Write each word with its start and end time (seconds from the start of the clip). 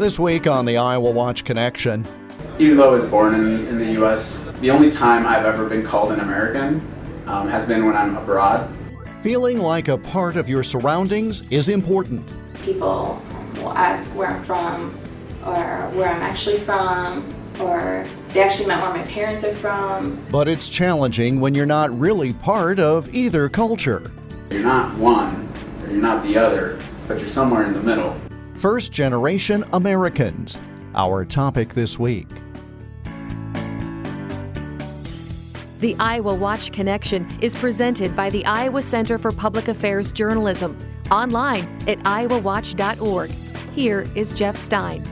This 0.00 0.18
week 0.18 0.46
on 0.46 0.64
the 0.64 0.78
Iowa 0.78 1.10
Watch 1.10 1.44
Connection. 1.44 2.06
Even 2.58 2.78
though 2.78 2.88
I 2.88 2.94
was 2.94 3.04
born 3.04 3.34
in, 3.34 3.66
in 3.66 3.78
the 3.78 3.92
U.S., 4.00 4.50
the 4.60 4.70
only 4.70 4.88
time 4.88 5.26
I've 5.26 5.44
ever 5.44 5.68
been 5.68 5.84
called 5.84 6.10
an 6.10 6.20
American 6.20 6.76
um, 7.26 7.46
has 7.46 7.68
been 7.68 7.84
when 7.84 7.94
I'm 7.94 8.16
abroad. 8.16 8.74
Feeling 9.20 9.58
like 9.58 9.88
a 9.88 9.98
part 9.98 10.36
of 10.36 10.48
your 10.48 10.62
surroundings 10.62 11.42
is 11.50 11.68
important. 11.68 12.26
People 12.62 13.22
will 13.56 13.74
ask 13.74 14.08
where 14.14 14.28
I'm 14.28 14.42
from 14.42 14.98
or 15.44 15.90
where 15.90 16.08
I'm 16.08 16.22
actually 16.22 16.60
from 16.60 17.28
or 17.60 18.06
they 18.30 18.40
actually 18.40 18.68
met 18.68 18.80
where 18.80 18.94
my 18.94 19.02
parents 19.02 19.44
are 19.44 19.54
from. 19.56 20.18
But 20.30 20.48
it's 20.48 20.70
challenging 20.70 21.42
when 21.42 21.54
you're 21.54 21.66
not 21.66 21.90
really 22.00 22.32
part 22.32 22.80
of 22.80 23.14
either 23.14 23.50
culture. 23.50 24.10
You're 24.48 24.62
not 24.62 24.96
one 24.96 25.46
or 25.82 25.90
you're 25.90 26.00
not 26.00 26.24
the 26.24 26.38
other, 26.38 26.78
but 27.06 27.18
you're 27.18 27.28
somewhere 27.28 27.64
in 27.66 27.74
the 27.74 27.82
middle. 27.82 28.18
First 28.60 28.92
generation 28.92 29.64
Americans, 29.72 30.58
our 30.94 31.24
topic 31.24 31.72
this 31.72 31.98
week. 31.98 32.28
The 35.78 35.96
Iowa 35.98 36.34
Watch 36.34 36.70
Connection 36.70 37.26
is 37.40 37.56
presented 37.56 38.14
by 38.14 38.28
the 38.28 38.44
Iowa 38.44 38.82
Center 38.82 39.16
for 39.16 39.32
Public 39.32 39.68
Affairs 39.68 40.12
Journalism, 40.12 40.76
online 41.10 41.64
at 41.88 42.00
iowawatch.org. 42.00 43.30
Here 43.74 44.06
is 44.14 44.34
Jeff 44.34 44.58
Stein. 44.58 45.04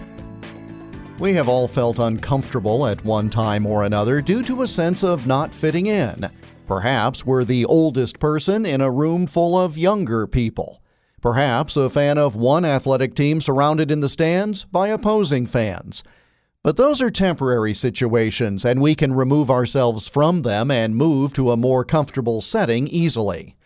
We 1.19 1.33
have 1.33 1.49
all 1.49 1.69
felt 1.69 1.99
uncomfortable 1.99 2.87
at 2.87 3.03
one 3.03 3.31
time 3.31 3.65
or 3.65 3.85
another 3.85 4.21
due 4.21 4.43
to 4.43 4.61
a 4.61 4.67
sense 4.67 5.03
of 5.03 5.27
not 5.27 5.55
fitting 5.55 5.87
in. 5.87 6.29
Perhaps 6.67 7.25
we're 7.25 7.45
the 7.45 7.65
oldest 7.65 8.21
person 8.21 8.67
in 8.67 8.83
a 8.83 8.91
room 8.91 9.27
full 9.27 9.59
of 9.59 9.79
younger 9.79 10.27
people. 10.27 10.83
Perhaps 11.21 11.77
a 11.77 11.91
fan 11.91 12.17
of 12.17 12.37
one 12.37 12.65
athletic 12.65 13.15
team 13.15 13.41
surrounded 13.41 13.91
in 13.91 14.01
the 14.01 14.09
stands 14.09 14.65
by 14.65 14.89
opposing 14.89 15.47
fans. 15.47 16.05
But 16.63 16.77
those 16.77 17.01
are 17.01 17.11
temporary 17.11 17.75
situations, 17.75 18.65
and 18.65 18.81
we 18.81 18.95
can 18.95 19.13
remove 19.13 19.51
ourselves 19.51 20.09
from 20.09 20.43
them 20.43 20.71
and 20.71 20.95
move 20.97 21.33
to 21.35 21.51
a 21.51 21.57
more 21.57 21.85
comfortable 21.85 22.41
setting 22.41 22.89
easily. 22.89 23.57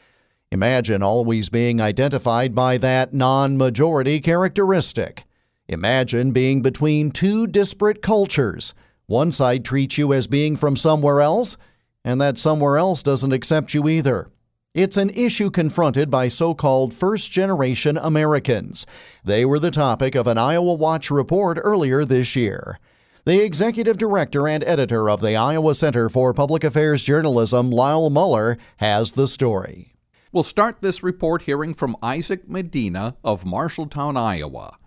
Imagine 0.50 1.02
always 1.02 1.48
being 1.48 1.80
identified 1.80 2.54
by 2.54 2.76
that 2.78 3.14
non 3.14 3.56
majority 3.56 4.20
characteristic. 4.20 5.24
Imagine 5.68 6.32
being 6.32 6.60
between 6.60 7.10
two 7.10 7.46
disparate 7.46 8.02
cultures. 8.02 8.74
One 9.06 9.32
side 9.32 9.64
treats 9.64 9.96
you 9.96 10.12
as 10.12 10.26
being 10.26 10.56
from 10.56 10.76
somewhere 10.76 11.20
else, 11.20 11.56
and 12.04 12.20
that 12.20 12.38
somewhere 12.38 12.76
else 12.76 13.02
doesn't 13.02 13.32
accept 13.32 13.72
you 13.72 13.88
either. 13.88 14.30
It's 14.74 14.96
an 14.96 15.10
issue 15.10 15.50
confronted 15.50 16.10
by 16.10 16.28
so 16.28 16.54
called 16.54 16.94
first 16.94 17.30
generation 17.30 17.98
Americans. 17.98 18.86
They 19.22 19.44
were 19.44 19.58
the 19.58 19.70
topic 19.70 20.14
of 20.14 20.26
an 20.26 20.38
Iowa 20.38 20.72
Watch 20.72 21.10
report 21.10 21.58
earlier 21.62 22.06
this 22.06 22.34
year. 22.34 22.78
The 23.26 23.44
executive 23.44 23.98
director 23.98 24.48
and 24.48 24.64
editor 24.64 25.10
of 25.10 25.20
the 25.20 25.36
Iowa 25.36 25.74
Center 25.74 26.08
for 26.08 26.32
Public 26.32 26.64
Affairs 26.64 27.04
Journalism, 27.04 27.70
Lyle 27.70 28.08
Muller, 28.08 28.56
has 28.78 29.12
the 29.12 29.26
story. 29.26 29.92
We'll 30.32 30.42
start 30.42 30.78
this 30.80 31.02
report 31.02 31.42
hearing 31.42 31.74
from 31.74 31.94
Isaac 32.02 32.48
Medina 32.48 33.16
of 33.22 33.44
Marshalltown, 33.44 34.16
Iowa. 34.16 34.78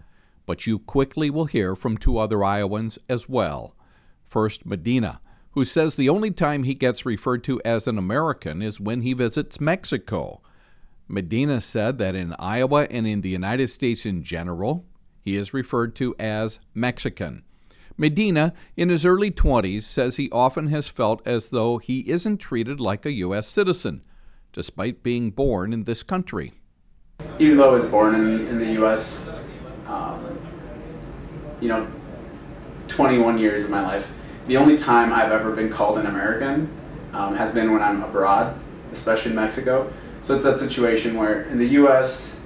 But 0.48 0.66
you 0.66 0.80
quickly 0.80 1.30
will 1.30 1.46
hear 1.46 1.76
from 1.76 2.00
two 2.00 2.18
other 2.18 2.44
Iowans 2.44 2.98
as 3.08 3.30
well. 3.30 3.76
First, 4.26 4.66
Medina 4.66 5.22
who 5.56 5.64
says 5.64 5.96
the 5.96 6.10
only 6.10 6.32
time 6.32 6.64
he 6.64 6.74
gets 6.74 7.06
referred 7.06 7.44
to 7.46 7.62
as 7.64 7.88
an 7.88 7.98
American 7.98 8.62
is 8.62 8.80
when 8.80 9.02
he 9.02 9.14
visits 9.14 9.62
Mexico. 9.62 10.42
Medina 11.08 11.62
said 11.62 11.98
that 11.98 12.14
in 12.14 12.36
Iowa 12.38 12.88
and 12.92 13.08
in 13.08 13.22
the 13.22 13.30
United 13.30 13.70
States 13.70 14.06
in 14.06 14.22
general, 14.22 14.86
he 15.22 15.38
is 15.38 15.54
referred 15.54 15.96
to 15.96 16.14
as 16.20 16.60
Mexican. 16.74 17.44
Medina, 17.98 18.54
in 18.76 18.90
his 18.90 19.06
early 19.06 19.32
20s, 19.32 19.84
says 19.84 20.18
he 20.18 20.30
often 20.30 20.68
has 20.68 20.90
felt 20.90 21.26
as 21.26 21.50
though 21.50 21.78
he 21.78 22.02
isn't 22.10 22.40
treated 22.40 22.82
like 22.82 23.06
a 23.06 23.14
U.S. 23.14 23.48
citizen, 23.48 24.04
despite 24.52 25.04
being 25.04 25.32
born 25.32 25.72
in 25.72 25.86
this 25.86 26.04
country. 26.04 26.52
Even 27.40 27.58
though 27.58 27.70
I 27.70 27.74
was 27.74 27.86
born 27.86 28.14
in, 28.14 28.46
in 28.50 28.60
the 28.60 28.74
U.S., 28.74 29.30
um, 29.88 30.38
you 31.62 31.70
know, 31.70 31.88
21 32.90 33.38
years 33.38 33.64
of 33.64 33.70
my 33.70 33.82
life, 33.82 34.12
the 34.48 34.58
only 34.58 34.76
time 34.78 35.12
I've 35.12 35.32
ever 35.32 35.52
been 35.52 35.70
called 35.70 35.98
an 35.98 36.06
American 36.06 36.70
um, 37.14 37.36
has 37.36 37.54
been 37.54 37.72
when 37.72 37.82
I'm 37.82 38.04
abroad, 38.04 38.58
especially 38.92 39.32
in 39.32 39.36
Mexico. 39.36 39.92
So 40.22 40.36
it's 40.36 40.44
that 40.44 40.60
situation 40.60 41.18
where 41.18 41.44
in 41.44 41.58
the 41.58 41.68
U.S., 41.68 42.40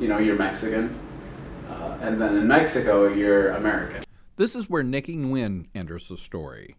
you 0.00 0.08
know, 0.08 0.18
you're 0.18 0.36
Mexican, 0.36 0.98
uh, 1.68 1.98
and 2.00 2.20
then 2.20 2.36
in 2.36 2.48
Mexico, 2.48 3.08
you're 3.08 3.50
American. 3.50 4.04
This 4.36 4.56
is 4.56 4.70
where 4.70 4.82
Nickie 4.82 5.18
Nguyen 5.18 5.66
enters 5.74 6.08
the 6.08 6.16
story. 6.16 6.76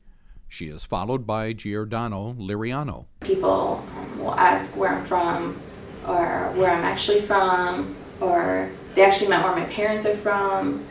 She 0.48 0.68
is 0.68 0.84
followed 0.84 1.26
by 1.26 1.54
Geordano 1.54 2.36
Liriano. 2.36 3.06
People 3.22 3.86
will 4.18 4.34
ask 4.34 4.76
where 4.76 4.96
I'm 4.96 5.06
from, 5.06 5.62
or 6.08 6.52
where 6.56 6.72
I'm 6.72 6.84
actually 6.84 7.22
from, 7.22 7.96
or 8.20 8.70
they 8.96 9.04
actually 9.04 9.30
met 9.30 9.44
where 9.44 9.56
my 9.56 9.66
parents 9.66 10.06
are 10.06 10.18
from. 10.18 10.86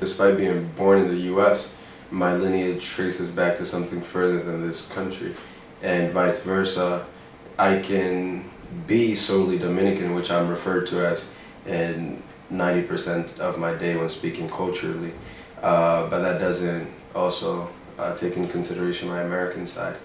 Despite 0.00 0.36
being 0.38 0.68
born 0.70 1.00
in 1.00 1.08
the 1.08 1.20
U.S., 1.34 1.68
my 2.10 2.36
lineage 2.36 2.84
traces 2.84 3.30
back 3.30 3.56
to 3.56 3.66
something 3.66 4.00
further 4.00 4.42
than 4.42 4.66
this 4.66 4.86
country, 4.86 5.34
and 5.82 6.12
vice 6.12 6.42
versa. 6.42 7.06
I 7.58 7.78
can 7.78 8.50
be 8.86 9.14
solely 9.14 9.58
Dominican, 9.58 10.14
which 10.14 10.30
I'm 10.30 10.48
referred 10.48 10.86
to 10.88 11.06
as, 11.06 11.30
in 11.66 12.22
90% 12.52 13.38
of 13.38 13.58
my 13.58 13.74
day 13.74 13.96
when 13.96 14.08
speaking 14.08 14.48
culturally, 14.48 15.12
uh, 15.62 16.08
but 16.08 16.20
that 16.20 16.38
doesn't 16.38 16.88
also 17.14 17.68
uh, 17.98 18.16
take 18.16 18.36
into 18.36 18.50
consideration 18.50 19.08
my 19.08 19.22
American 19.22 19.66
side. 19.66 19.96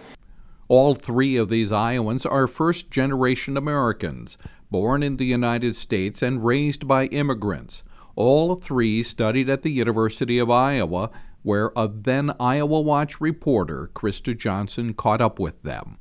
All 0.67 0.93
three 0.93 1.35
of 1.35 1.49
these 1.49 1.71
Iowans 1.71 2.25
are 2.25 2.45
first 2.45 2.91
generation 2.91 3.57
Americans, 3.57 4.37
born 4.69 5.01
in 5.01 5.17
the 5.17 5.25
United 5.25 5.75
States 5.75 6.21
and 6.21 6.45
raised 6.45 6.87
by 6.87 7.05
immigrants. 7.07 7.83
All 8.15 8.55
three 8.55 9.01
studied 9.01 9.49
at 9.49 9.63
the 9.63 9.71
University 9.71 10.37
of 10.37 10.51
Iowa 10.51 11.09
where 11.43 11.71
a 11.75 11.87
then 11.87 12.33
Iowa 12.39 12.81
Watch 12.81 13.21
reporter, 13.21 13.89
Krista 13.93 14.37
Johnson, 14.37 14.93
caught 14.93 15.21
up 15.21 15.39
with 15.39 15.61
them. 15.63 15.97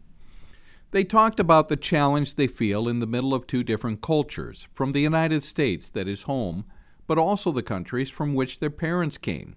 They 0.90 1.04
talked 1.04 1.38
about 1.38 1.68
the 1.68 1.76
challenge 1.76 2.34
they 2.34 2.46
feel 2.46 2.88
in 2.88 2.98
the 2.98 3.06
middle 3.06 3.34
of 3.34 3.46
two 3.46 3.62
different 3.62 4.00
cultures, 4.00 4.66
from 4.74 4.92
the 4.92 5.00
United 5.00 5.42
States, 5.42 5.90
that 5.90 6.08
is 6.08 6.22
home, 6.22 6.64
but 7.06 7.18
also 7.18 7.52
the 7.52 7.62
countries 7.62 8.08
from 8.08 8.34
which 8.34 8.58
their 8.58 8.70
parents 8.70 9.18
came. 9.18 9.54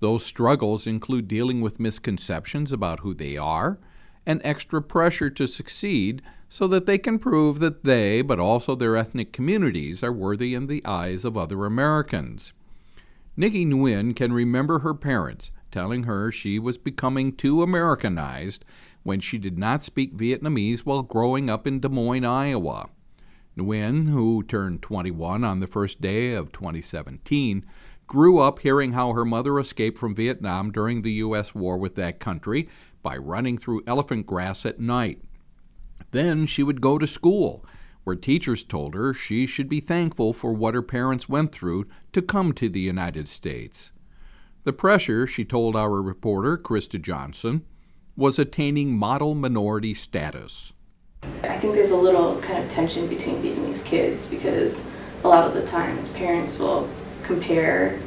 Those 0.00 0.24
struggles 0.24 0.86
include 0.86 1.28
dealing 1.28 1.60
with 1.60 1.80
misconceptions 1.80 2.72
about 2.72 3.00
who 3.00 3.14
they 3.14 3.36
are 3.36 3.78
and 4.26 4.40
extra 4.44 4.82
pressure 4.82 5.30
to 5.30 5.46
succeed 5.46 6.22
so 6.48 6.66
that 6.68 6.86
they 6.86 6.98
can 6.98 7.18
prove 7.18 7.58
that 7.60 7.84
they, 7.84 8.22
but 8.22 8.38
also 8.38 8.74
their 8.74 8.96
ethnic 8.96 9.32
communities, 9.32 10.02
are 10.02 10.12
worthy 10.12 10.54
in 10.54 10.66
the 10.66 10.84
eyes 10.84 11.24
of 11.24 11.36
other 11.36 11.64
Americans. 11.64 12.52
Nickie 13.38 13.64
Nguyen 13.64 14.16
can 14.16 14.32
remember 14.32 14.80
her 14.80 14.94
parents 14.94 15.52
telling 15.70 16.02
her 16.02 16.32
she 16.32 16.58
was 16.58 16.76
becoming 16.76 17.30
too 17.30 17.62
Americanized 17.62 18.64
when 19.04 19.20
she 19.20 19.38
did 19.38 19.56
not 19.56 19.84
speak 19.84 20.16
Vietnamese 20.16 20.80
while 20.80 21.04
growing 21.04 21.48
up 21.48 21.64
in 21.64 21.78
Des 21.78 21.88
Moines, 21.88 22.24
Iowa. 22.24 22.88
Nguyen, 23.56 24.08
who 24.08 24.42
turned 24.42 24.82
21 24.82 25.44
on 25.44 25.60
the 25.60 25.68
first 25.68 26.00
day 26.00 26.32
of 26.32 26.50
2017, 26.50 27.64
grew 28.08 28.40
up 28.40 28.58
hearing 28.58 28.94
how 28.94 29.12
her 29.12 29.24
mother 29.24 29.60
escaped 29.60 29.98
from 29.98 30.16
Vietnam 30.16 30.72
during 30.72 31.02
the 31.02 31.12
U.S. 31.12 31.54
war 31.54 31.78
with 31.78 31.94
that 31.94 32.18
country 32.18 32.68
by 33.04 33.16
running 33.16 33.56
through 33.56 33.84
elephant 33.86 34.26
grass 34.26 34.66
at 34.66 34.80
night. 34.80 35.22
Then 36.10 36.44
she 36.44 36.64
would 36.64 36.80
go 36.80 36.98
to 36.98 37.06
school 37.06 37.64
where 38.08 38.16
teachers 38.16 38.64
told 38.64 38.94
her 38.94 39.12
she 39.12 39.44
should 39.44 39.68
be 39.68 39.80
thankful 39.80 40.32
for 40.32 40.54
what 40.54 40.72
her 40.72 40.80
parents 40.80 41.28
went 41.28 41.52
through 41.52 41.86
to 42.18 42.22
come 42.22 42.52
to 42.52 42.68
the 42.68 42.80
United 42.80 43.28
States. 43.28 43.92
The 44.64 44.72
pressure, 44.72 45.24
she 45.24 45.44
told 45.44 45.76
our 45.76 46.02
reporter, 46.02 46.58
Krista 46.58 47.00
Johnson, 47.00 47.64
was 48.16 48.40
attaining 48.40 48.98
model 48.98 49.36
minority 49.36 49.94
status. 49.94 50.72
I 51.44 51.56
think 51.58 51.74
there's 51.74 51.92
a 51.92 51.96
little 51.96 52.40
kind 52.40 52.64
of 52.64 52.68
tension 52.68 53.06
between 53.06 53.40
Vietnamese 53.40 53.84
kids 53.84 54.26
because 54.26 54.82
a 55.22 55.28
lot 55.28 55.46
of 55.46 55.54
the 55.54 55.64
times 55.64 56.08
parents 56.08 56.58
will 56.58 56.90
compare 57.22 58.00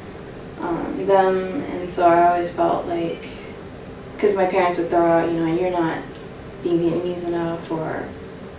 um, 0.59 1.05
them, 1.05 1.37
and 1.71 1.89
so 1.89 2.05
I 2.05 2.27
always 2.27 2.53
felt 2.53 2.87
like, 2.87 3.29
because 4.15 4.35
my 4.35 4.45
parents 4.45 4.77
would 4.77 4.89
throw 4.89 5.05
out, 5.05 5.31
you 5.31 5.39
know, 5.39 5.55
you're 5.55 5.71
not 5.71 6.03
being 6.63 6.79
Vietnamese 6.79 7.23
enough, 7.25 7.71
or 7.71 8.05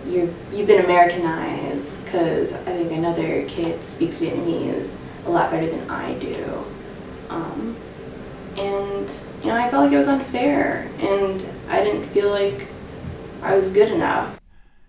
you're 0.07 0.29
you've 0.51 0.67
been 0.67 0.83
Americanized 0.83 2.03
because 2.03 2.53
I 2.53 2.75
think 2.75 2.91
another 2.91 3.47
kid 3.47 3.85
speaks 3.85 4.19
Vietnamese 4.19 4.97
a 5.25 5.29
lot 5.29 5.51
better 5.51 5.69
than 5.69 5.89
I 5.89 6.13
do, 6.15 6.65
um, 7.29 7.75
and 8.57 9.11
you 9.41 9.47
know 9.47 9.55
I 9.55 9.69
felt 9.69 9.85
like 9.85 9.93
it 9.93 9.97
was 9.97 10.07
unfair, 10.07 10.89
and 10.99 11.45
I 11.69 11.83
didn't 11.83 12.07
feel 12.09 12.29
like 12.29 12.67
I 13.41 13.55
was 13.55 13.69
good 13.69 13.91
enough. 13.91 14.39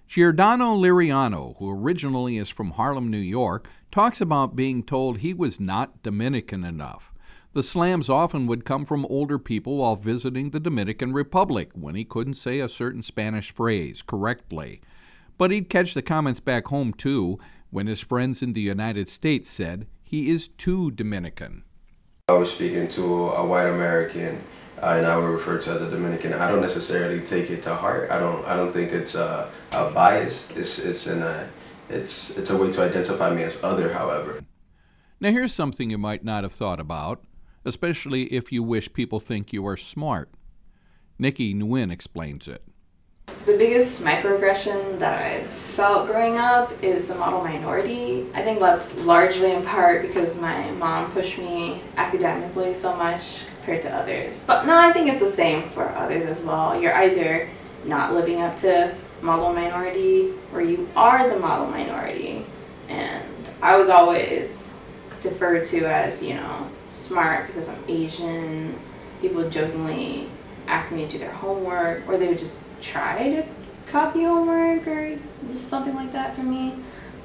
Geordano 0.09 0.79
Liriano, 0.79 1.57
who 1.59 1.71
originally 1.71 2.37
is 2.37 2.49
from 2.49 2.73
Harlem, 2.73 3.11
New 3.11 3.19
York, 3.19 3.69
talks 3.91 4.21
about 4.21 4.55
being 4.55 4.83
told 4.83 5.19
he 5.19 5.35
was 5.35 5.59
not 5.59 6.03
Dominican 6.03 6.65
enough. 6.65 7.13
The 7.53 7.63
slams 7.63 8.11
often 8.11 8.47
would 8.49 8.65
come 8.65 8.85
from 8.85 9.07
older 9.07 9.39
people 9.39 9.77
while 9.79 9.95
visiting 9.95 10.51
the 10.51 10.61
Dominican 10.61 11.13
Republic 11.13 11.71
when 11.75 11.95
he 11.95 12.05
couldn't 12.05 12.35
say 12.35 12.59
a 12.59 12.69
certain 12.69 13.03
Spanish 13.03 13.53
phrase 13.53 14.03
correctly. 14.03 14.81
But 15.39 15.53
he'd 15.53 15.69
catch 15.69 15.95
the 15.95 16.03
comments 16.03 16.41
back 16.41 16.67
home 16.67 16.93
too 16.93 17.39
when 17.71 17.87
his 17.87 18.01
friends 18.01 18.43
in 18.43 18.53
the 18.53 18.61
United 18.61 19.09
States 19.09 19.49
said 19.49 19.87
he 20.15 20.31
is 20.31 20.47
too 20.47 20.93
Dominican. 20.93 21.65
I 22.29 22.35
was 22.35 22.53
speaking 22.53 22.87
to 22.89 23.31
a 23.31 23.45
white 23.45 23.67
American 23.67 24.45
uh, 24.81 24.95
and 24.97 25.07
I 25.07 25.17
would 25.17 25.27
refer 25.27 25.59
to 25.59 25.71
as 25.73 25.83
a 25.83 25.91
Dominican. 25.91 26.33
I 26.33 26.49
don't 26.49 26.61
necessarily 26.61 27.21
take 27.21 27.51
it 27.51 27.65
to 27.65 27.75
heart. 27.75 28.11
I 28.13 28.21
don't. 28.21 28.45
I 28.45 28.55
don't 28.55 28.73
think 28.73 28.93
it's 28.93 29.17
a, 29.17 29.51
a 29.73 29.91
bias. 29.91 30.47
It's 30.55 30.79
it's 30.79 31.09
in 31.09 31.21
a 31.23 31.49
it's 31.89 32.37
it's 32.39 32.51
a 32.51 32.57
way 32.57 32.71
to 32.71 32.83
identify 32.83 33.35
me 33.35 33.43
as 33.43 33.63
other. 33.65 33.93
However. 33.93 34.45
Now 35.21 35.33
here's 35.33 35.53
something 35.53 35.91
you 35.91 35.99
might 35.99 36.25
not 36.25 36.45
have 36.45 36.53
thought 36.53 36.81
about 36.81 37.25
especially 37.65 38.25
if 38.25 38.53
you 38.53 38.63
wish 38.63 38.93
people 38.93 39.21
think 39.21 39.53
you 39.53 39.67
are 39.67 39.77
smart. 39.77 40.29
Nickie 41.19 41.55
Nguyen 41.55 41.91
explains 41.91 42.47
it. 42.47 42.63
The 43.47 43.59
biggest 43.59 44.03
microaggression 44.03 44.99
that 45.01 45.23
I've 45.23 45.51
felt 45.51 46.07
growing 46.07 46.39
up 46.39 46.73
is 46.83 47.09
the 47.09 47.15
model 47.15 47.45
minority. 47.45 48.27
I 48.33 48.41
think 48.41 48.59
that's 48.59 48.97
largely 48.97 49.53
in 49.53 49.63
part 49.63 50.01
because 50.01 50.41
my 50.41 50.71
mom 50.71 51.13
pushed 51.13 51.37
me 51.37 51.83
academically 51.99 52.73
so 52.73 52.97
much 52.97 53.45
compared 53.57 53.83
to 53.83 53.95
others. 53.95 54.41
But 54.47 54.65
no, 54.65 54.79
I 54.79 54.95
think 54.95 55.11
it's 55.11 55.21
the 55.21 55.29
same 55.31 55.69
for 55.71 55.91
others 55.91 56.25
as 56.25 56.41
well. 56.41 56.81
You're 56.81 56.95
either 56.95 57.51
not 57.85 58.15
living 58.15 58.41
up 58.41 58.57
to 58.59 58.95
model 59.21 59.53
minority 59.53 60.33
or 60.55 60.63
you 60.63 60.89
are 60.97 61.29
the 61.29 61.39
model 61.39 61.67
minority. 61.67 62.47
And 62.89 63.51
I 63.61 63.77
was 63.77 63.91
always 63.91 64.71
deferred 65.21 65.67
to 65.67 65.85
as, 65.85 66.23
you 66.23 66.33
know, 66.33 66.71
smart 66.89 67.49
because 67.49 67.69
I'm 67.69 67.85
Asian. 67.89 68.79
People 69.21 69.51
jokingly 69.51 70.31
ask 70.67 70.91
me 70.91 71.05
to 71.05 71.13
do 71.13 71.19
their 71.19 71.31
homework, 71.31 72.09
or 72.09 72.17
they 72.17 72.29
would 72.29 72.39
just 72.39 72.63
try 72.85 73.31
to 73.31 73.45
copy 73.87 74.23
homework 74.23 74.87
or 74.87 75.19
just 75.49 75.69
something 75.69 75.95
like 75.95 76.13
that 76.13 76.35
for 76.37 76.43
me. 76.43 76.75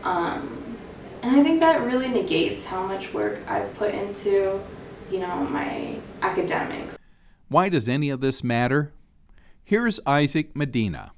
Um, 0.03 0.77
and 1.21 1.35
I 1.35 1.43
think 1.43 1.59
that 1.59 1.81
really 1.81 2.07
negates 2.07 2.65
how 2.65 2.85
much 2.85 3.13
work 3.13 3.41
I've 3.47 3.75
put 3.75 3.93
into, 3.93 4.61
you 5.11 5.19
know, 5.19 5.35
my 5.43 5.97
academics. 6.21 6.97
Why 7.49 7.67
does 7.67 7.89
any 7.89 8.09
of 8.09 8.21
this 8.21 8.43
matter? 8.43 8.93
Here's 9.63 9.99
Isaac 10.05 10.55
Medina. 10.55 11.11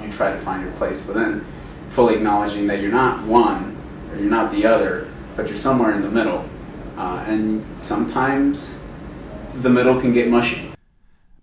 You 0.00 0.12
try 0.12 0.32
to 0.32 0.38
find 0.38 0.62
your 0.62 0.72
place 0.72 1.06
within, 1.06 1.44
fully 1.90 2.16
acknowledging 2.16 2.66
that 2.66 2.80
you're 2.80 2.92
not 2.92 3.24
one 3.24 3.76
or 4.10 4.18
you're 4.18 4.30
not 4.30 4.52
the 4.52 4.66
other, 4.66 5.10
but 5.36 5.48
you're 5.48 5.56
somewhere 5.56 5.92
in 5.92 6.02
the 6.02 6.10
middle. 6.10 6.48
Uh, 6.96 7.24
and 7.26 7.64
sometimes 7.80 8.80
the 9.62 9.70
middle 9.70 10.00
can 10.00 10.12
get 10.12 10.28
mushy. 10.28 10.67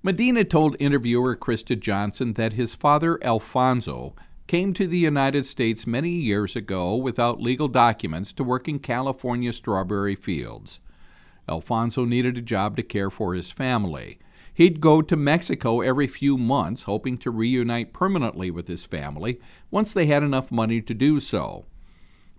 Medina 0.06 0.44
told 0.44 0.76
interviewer 0.80 1.36
Krista 1.36 1.76
Johnson 1.80 2.34
that 2.34 2.54
his 2.54 2.76
father, 2.76 3.18
Alfonso, 3.24 4.14
came 4.46 4.72
to 4.72 4.86
the 4.86 5.00
United 5.00 5.48
States 5.48 5.88
many 5.88 6.12
years 6.12 6.56
ago 6.56 6.96
without 6.96 7.42
legal 7.42 7.68
documents 7.68 8.32
to 8.34 8.44
work 8.44 8.68
in 8.68 8.78
California 8.78 9.52
strawberry 9.52 10.14
fields. 10.14 10.80
Alfonso 11.50 12.06
needed 12.06 12.38
a 12.38 12.44
job 12.44 12.78
to 12.78 12.84
care 12.84 13.10
for 13.10 13.34
his 13.34 13.50
family. 13.50 14.20
He'd 14.54 14.80
go 14.80 15.02
to 15.02 15.16
Mexico 15.16 15.82
every 15.82 16.06
few 16.06 16.38
months, 16.38 16.84
hoping 16.84 17.18
to 17.18 17.32
reunite 17.32 17.92
permanently 17.92 18.52
with 18.52 18.68
his 18.68 18.84
family 18.84 19.40
once 19.72 19.92
they 19.92 20.06
had 20.06 20.22
enough 20.22 20.52
money 20.52 20.82
to 20.82 20.94
do 20.94 21.20
so 21.20 21.66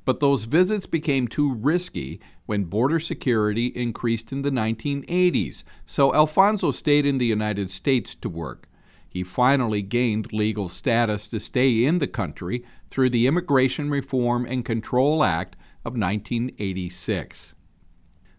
but 0.06 0.20
those 0.20 0.44
visits 0.44 0.86
became 0.86 1.26
too 1.26 1.52
risky 1.52 2.20
when 2.46 2.64
border 2.64 3.00
security 3.00 3.66
increased 3.66 4.30
in 4.32 4.42
the 4.42 4.50
1980s, 4.50 5.64
so 5.84 6.14
Alfonso 6.14 6.70
stayed 6.70 7.04
in 7.04 7.18
the 7.18 7.26
United 7.26 7.70
States 7.72 8.14
to 8.14 8.28
work. 8.28 8.68
He 9.08 9.24
finally 9.24 9.82
gained 9.82 10.32
legal 10.32 10.68
status 10.68 11.28
to 11.30 11.40
stay 11.40 11.84
in 11.84 11.98
the 11.98 12.06
country 12.06 12.64
through 12.88 13.10
the 13.10 13.26
Immigration 13.26 13.90
Reform 13.90 14.46
and 14.46 14.64
Control 14.64 15.24
Act 15.24 15.56
of 15.84 15.98
1986. 15.98 17.56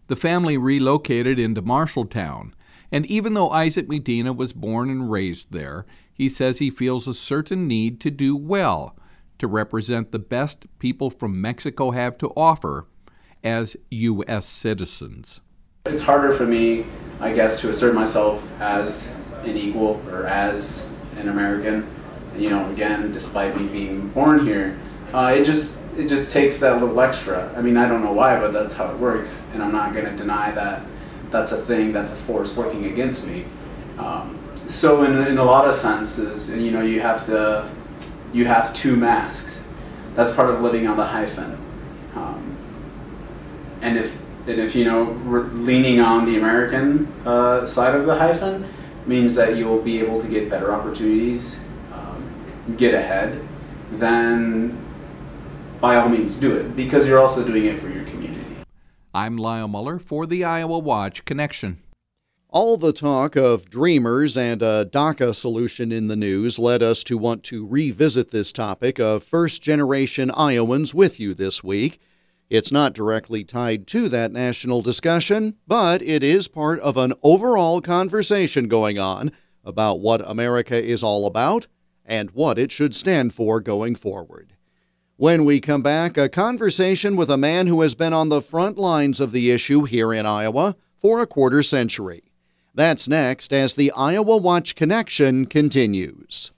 The 0.06 0.16
family 0.16 0.56
relocated 0.56 1.38
into 1.38 1.60
Marshalltown, 1.60 2.52
and 2.90 3.04
even 3.06 3.34
though 3.34 3.50
Isaac 3.50 3.90
Medina 3.90 4.32
was 4.32 4.54
born 4.54 4.88
and 4.88 5.10
raised 5.10 5.52
there, 5.52 5.84
he 6.14 6.30
says 6.30 6.58
he 6.58 6.70
feels 6.70 7.06
a 7.06 7.12
certain 7.12 7.68
need 7.68 8.00
to 8.00 8.10
do 8.10 8.34
well 8.34 8.96
to 9.38 9.46
represent 9.46 10.12
the 10.12 10.18
best 10.18 10.66
people 10.78 11.10
from 11.10 11.40
Mexico 11.40 11.90
have 11.90 12.18
to 12.18 12.28
offer 12.36 12.86
as 13.44 13.76
U.S. 13.90 14.46
citizens. 14.46 15.40
It's 15.86 16.02
harder 16.02 16.32
for 16.32 16.46
me, 16.46 16.86
I 17.20 17.32
guess, 17.32 17.60
to 17.60 17.70
assert 17.70 17.94
myself 17.94 18.46
as 18.60 19.16
an 19.44 19.56
equal 19.56 20.02
or 20.08 20.26
as 20.26 20.90
an 21.16 21.28
American. 21.28 21.88
You 22.36 22.50
know, 22.50 22.70
again, 22.70 23.10
despite 23.10 23.56
me 23.56 23.66
being 23.66 24.08
born 24.08 24.44
here, 24.44 24.78
uh, 25.12 25.34
it 25.36 25.44
just 25.44 25.78
it 25.96 26.08
just 26.08 26.30
takes 26.30 26.60
that 26.60 26.80
little 26.80 27.00
extra. 27.00 27.52
I 27.56 27.62
mean, 27.62 27.76
I 27.76 27.88
don't 27.88 28.04
know 28.04 28.12
why, 28.12 28.38
but 28.38 28.52
that's 28.52 28.74
how 28.74 28.92
it 28.92 28.98
works, 28.98 29.42
and 29.52 29.62
I'm 29.62 29.72
not 29.72 29.92
going 29.92 30.04
to 30.04 30.16
deny 30.16 30.52
that 30.52 30.82
that's 31.30 31.52
a 31.52 31.56
thing, 31.56 31.92
that's 31.92 32.12
a 32.12 32.16
force 32.16 32.56
working 32.56 32.86
against 32.86 33.26
me. 33.26 33.44
Um, 33.98 34.38
so, 34.66 35.04
in, 35.04 35.16
in 35.26 35.38
a 35.38 35.44
lot 35.44 35.66
of 35.66 35.74
senses, 35.74 36.54
you 36.54 36.70
know, 36.70 36.82
you 36.82 37.00
have 37.00 37.24
to 37.26 37.70
you 38.32 38.44
have 38.44 38.72
two 38.72 38.96
masks. 38.96 39.64
That's 40.14 40.32
part 40.32 40.50
of 40.50 40.60
living 40.60 40.86
on 40.86 40.96
the 40.96 41.04
hyphen. 41.04 41.58
Um, 42.14 42.56
and 43.80 43.96
if 43.96 44.16
and 44.46 44.58
if 44.58 44.74
you 44.74 44.84
know 44.84 45.04
leaning 45.52 46.00
on 46.00 46.24
the 46.24 46.36
American 46.36 47.06
uh, 47.24 47.66
side 47.66 47.94
of 47.94 48.06
the 48.06 48.14
hyphen 48.14 48.68
means 49.06 49.34
that 49.34 49.56
you 49.56 49.66
will 49.66 49.80
be 49.80 50.00
able 50.00 50.20
to 50.20 50.28
get 50.28 50.50
better 50.50 50.74
opportunities, 50.74 51.60
um, 51.92 52.76
get 52.76 52.94
ahead, 52.94 53.40
then 53.92 54.76
by 55.80 55.96
all 55.96 56.08
means 56.08 56.38
do 56.38 56.56
it 56.56 56.74
because 56.74 57.06
you're 57.06 57.20
also 57.20 57.44
doing 57.44 57.66
it 57.66 57.78
for 57.78 57.88
your 57.88 58.04
community. 58.04 58.44
I'm 59.14 59.36
Lyle 59.36 59.68
Muller 59.68 59.98
for 59.98 60.26
the 60.26 60.44
Iowa 60.44 60.78
Watch 60.78 61.24
Connection. 61.24 61.78
All 62.50 62.78
the 62.78 62.94
talk 62.94 63.36
of 63.36 63.68
dreamers 63.68 64.38
and 64.38 64.62
a 64.62 64.86
DACA 64.86 65.34
solution 65.34 65.92
in 65.92 66.06
the 66.06 66.16
news 66.16 66.58
led 66.58 66.82
us 66.82 67.04
to 67.04 67.18
want 67.18 67.42
to 67.44 67.66
revisit 67.66 68.30
this 68.30 68.52
topic 68.52 68.98
of 68.98 69.22
first 69.22 69.60
generation 69.60 70.30
Iowans 70.30 70.94
with 70.94 71.20
you 71.20 71.34
this 71.34 71.62
week. 71.62 72.00
It's 72.48 72.72
not 72.72 72.94
directly 72.94 73.44
tied 73.44 73.86
to 73.88 74.08
that 74.08 74.32
national 74.32 74.80
discussion, 74.80 75.56
but 75.66 76.00
it 76.00 76.22
is 76.22 76.48
part 76.48 76.80
of 76.80 76.96
an 76.96 77.12
overall 77.22 77.82
conversation 77.82 78.66
going 78.66 78.98
on 78.98 79.30
about 79.62 80.00
what 80.00 80.26
America 80.26 80.82
is 80.82 81.02
all 81.02 81.26
about 81.26 81.66
and 82.02 82.30
what 82.30 82.58
it 82.58 82.72
should 82.72 82.96
stand 82.96 83.34
for 83.34 83.60
going 83.60 83.94
forward. 83.94 84.54
When 85.16 85.44
we 85.44 85.60
come 85.60 85.82
back, 85.82 86.16
a 86.16 86.30
conversation 86.30 87.14
with 87.14 87.28
a 87.28 87.36
man 87.36 87.66
who 87.66 87.82
has 87.82 87.94
been 87.94 88.14
on 88.14 88.30
the 88.30 88.40
front 88.40 88.78
lines 88.78 89.20
of 89.20 89.32
the 89.32 89.50
issue 89.50 89.84
here 89.84 90.14
in 90.14 90.24
Iowa 90.24 90.76
for 90.94 91.20
a 91.20 91.26
quarter 91.26 91.62
century. 91.62 92.22
That's 92.78 93.08
next 93.08 93.52
as 93.52 93.74
the 93.74 93.90
Iowa 93.90 94.36
Watch 94.36 94.76
Connection 94.76 95.46
continues. 95.46 96.52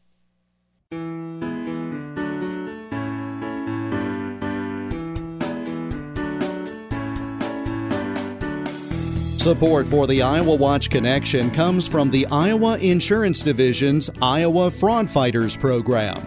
Support 9.38 9.88
for 9.88 10.06
the 10.06 10.20
Iowa 10.20 10.56
Watch 10.56 10.90
Connection 10.90 11.50
comes 11.52 11.88
from 11.88 12.10
the 12.10 12.26
Iowa 12.26 12.76
Insurance 12.76 13.42
Division's 13.42 14.10
Iowa 14.20 14.70
Fraud 14.70 15.08
Fighters 15.08 15.56
program. 15.56 16.22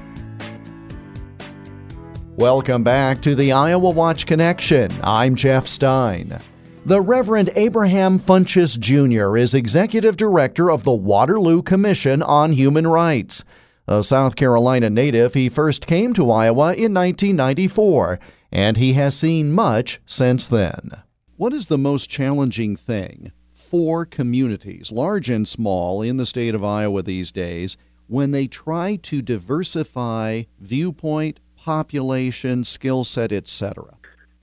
Welcome 2.37 2.83
back 2.83 3.21
to 3.23 3.35
the 3.35 3.51
Iowa 3.51 3.89
Watch 3.89 4.25
Connection. 4.25 4.89
I'm 5.03 5.35
Jeff 5.35 5.67
Stein. 5.67 6.39
The 6.85 7.01
Reverend 7.01 7.51
Abraham 7.55 8.17
Funchess 8.17 8.79
Jr. 8.79 9.35
is 9.37 9.53
Executive 9.53 10.15
Director 10.15 10.71
of 10.71 10.85
the 10.85 10.93
Waterloo 10.93 11.61
Commission 11.61 12.23
on 12.23 12.53
Human 12.53 12.87
Rights. 12.87 13.43
A 13.85 14.01
South 14.01 14.37
Carolina 14.37 14.89
native, 14.89 15.33
he 15.33 15.49
first 15.49 15.85
came 15.85 16.13
to 16.13 16.31
Iowa 16.31 16.73
in 16.73 16.93
1994, 16.93 18.17
and 18.49 18.77
he 18.77 18.93
has 18.93 19.13
seen 19.15 19.51
much 19.51 19.99
since 20.05 20.47
then. 20.47 20.89
What 21.35 21.51
is 21.51 21.67
the 21.67 21.77
most 21.77 22.09
challenging 22.09 22.77
thing 22.77 23.33
for 23.49 24.05
communities, 24.05 24.89
large 24.89 25.29
and 25.29 25.45
small, 25.45 26.01
in 26.01 26.15
the 26.15 26.25
state 26.25 26.55
of 26.55 26.63
Iowa 26.63 27.03
these 27.03 27.31
days 27.31 27.75
when 28.07 28.31
they 28.31 28.47
try 28.47 28.97
to 29.03 29.21
diversify 29.21 30.43
viewpoint, 30.59 31.39
population, 31.63 32.63
skill 32.63 33.03
set, 33.03 33.31
etc.? 33.31 33.97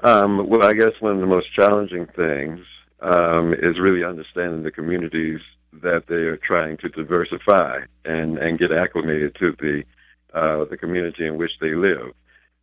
Um, 0.05 0.49
well, 0.49 0.65
I 0.65 0.75
guess 0.75 0.93
one 1.01 1.15
of 1.15 1.21
the 1.21 1.27
most 1.27 1.53
challenging 1.53 2.07
things 2.07 2.61
um, 3.01 3.55
is 3.55 3.79
really 3.79 4.05
understanding 4.05 4.63
the 4.63 4.71
communities 4.71 5.41
that 5.73 6.07
they 6.07 6.15
are 6.15 6.37
trying 6.37 6.77
to 6.79 6.89
diversify 6.89 7.81
and, 8.05 8.39
and 8.39 8.59
get 8.59 8.73
acclimated 8.73 9.35
to 9.37 9.55
the 9.59 9.85
uh, 10.35 10.65
the 10.67 10.77
community 10.77 11.27
in 11.27 11.39
which 11.39 11.59
they 11.59 11.75
live. 11.75 12.13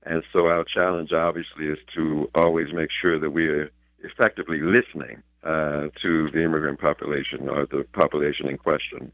And 0.04 0.24
so 0.32 0.46
our 0.46 0.64
challenge 0.64 1.12
obviously 1.12 1.66
is 1.66 1.80
to 1.96 2.30
always 2.36 2.72
make 2.72 2.92
sure 2.92 3.18
that 3.20 3.32
we 3.32 3.48
are 3.48 3.72
effectively 4.04 4.62
listening 4.62 5.24
uh, 5.44 5.88
to 6.02 6.30
the 6.30 6.44
immigrant 6.44 6.80
population 6.80 7.50
or 7.50 7.66
the 7.66 7.84
population 7.92 8.48
in 8.48 8.58
question. 8.58 9.12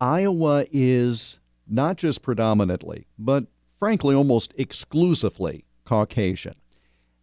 Iowa 0.00 0.66
is 0.70 1.40
not 1.66 1.96
just 1.96 2.22
predominantly, 2.22 3.06
but 3.18 3.46
frankly 3.78 4.14
almost 4.14 4.54
exclusively 4.58 5.64
Caucasian. 5.84 6.54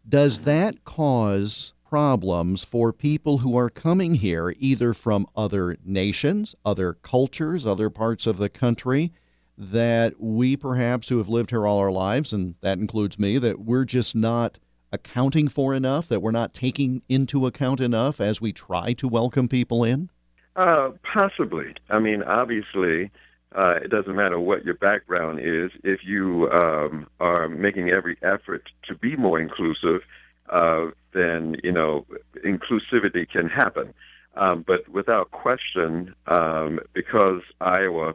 Does 0.07 0.39
that 0.41 0.83
cause 0.83 1.73
problems 1.87 2.65
for 2.65 2.91
people 2.91 3.39
who 3.39 3.57
are 3.57 3.69
coming 3.69 4.15
here 4.15 4.53
either 4.59 4.93
from 4.93 5.25
other 5.35 5.77
nations, 5.85 6.55
other 6.65 6.93
cultures, 6.93 7.65
other 7.65 7.89
parts 7.89 8.27
of 8.27 8.37
the 8.37 8.49
country 8.49 9.11
that 9.57 10.19
we 10.19 10.57
perhaps 10.57 11.09
who 11.09 11.17
have 11.17 11.29
lived 11.29 11.51
here 11.51 11.65
all 11.65 11.79
our 11.79 11.91
lives, 11.91 12.33
and 12.33 12.55
that 12.61 12.77
includes 12.77 13.17
me, 13.17 13.37
that 13.37 13.59
we're 13.59 13.85
just 13.85 14.15
not 14.15 14.59
accounting 14.91 15.47
for 15.47 15.73
enough, 15.73 16.07
that 16.07 16.21
we're 16.21 16.31
not 16.31 16.53
taking 16.53 17.01
into 17.07 17.45
account 17.45 17.79
enough 17.79 18.19
as 18.19 18.41
we 18.41 18.51
try 18.51 18.93
to 18.93 19.07
welcome 19.07 19.47
people 19.47 19.83
in? 19.83 20.09
Uh, 20.55 20.89
possibly. 21.13 21.73
I 21.89 21.99
mean, 21.99 22.23
obviously, 22.23 23.11
uh, 23.55 23.79
it 23.81 23.89
doesn't 23.89 24.15
matter 24.15 24.39
what 24.39 24.65
your 24.65 24.73
background 24.73 25.39
is. 25.39 25.71
If 25.83 26.03
you 26.03 26.49
um, 26.51 27.07
are 27.19 27.47
making 27.47 27.89
every 27.89 28.17
effort 28.21 28.69
to 28.83 28.95
be 28.95 29.15
more 29.15 29.39
inclusive, 29.39 30.01
uh, 30.49 30.87
then 31.13 31.55
you 31.63 31.71
know 31.71 32.05
inclusivity 32.43 33.27
can 33.29 33.47
happen. 33.47 33.93
Um, 34.35 34.65
but 34.67 34.87
without 34.89 35.31
question, 35.31 36.13
um, 36.27 36.81
because 36.93 37.41
Iowa 37.61 38.13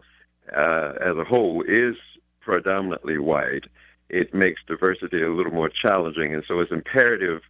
uh, 0.54 0.92
as 1.00 1.16
a 1.16 1.24
whole 1.24 1.62
is 1.66 1.96
predominantly 2.40 3.16
white, 3.16 3.64
it 4.10 4.34
makes 4.34 4.60
diversity 4.66 5.22
a 5.22 5.30
little 5.30 5.52
more 5.52 5.70
challenging, 5.70 6.34
and 6.34 6.44
so 6.46 6.60
it's 6.60 6.72
imperative 6.72 7.40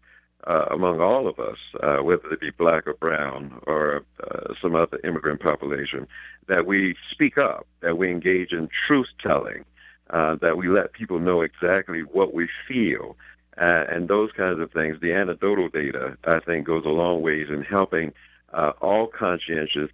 uh, 0.46 0.66
among 0.70 1.00
all 1.00 1.26
of 1.28 1.38
us, 1.38 1.58
uh, 1.82 1.98
whether 1.98 2.32
it 2.32 2.40
be 2.40 2.50
black 2.50 2.86
or 2.86 2.94
brown 2.94 3.60
or 3.66 4.02
uh, 4.22 4.54
some 4.60 4.74
other 4.74 4.98
immigrant 5.04 5.40
population, 5.40 6.06
that 6.46 6.66
we 6.66 6.94
speak 7.10 7.38
up, 7.38 7.66
that 7.80 7.98
we 7.98 8.10
engage 8.10 8.52
in 8.52 8.68
truth 8.86 9.08
telling, 9.22 9.64
uh, 10.10 10.34
that 10.36 10.56
we 10.56 10.68
let 10.68 10.92
people 10.92 11.18
know 11.18 11.42
exactly 11.42 12.00
what 12.00 12.32
we 12.32 12.48
feel, 12.66 13.16
uh, 13.58 13.84
and 13.88 14.08
those 14.08 14.32
kinds 14.32 14.58
of 14.58 14.72
things. 14.72 14.98
The 15.00 15.12
anecdotal 15.12 15.68
data, 15.68 16.16
I 16.24 16.40
think, 16.40 16.66
goes 16.66 16.84
a 16.84 16.88
long 16.88 17.22
ways 17.22 17.48
in 17.50 17.62
helping 17.62 18.12
uh, 18.52 18.72
all 18.80 19.06
conscientious 19.06 19.90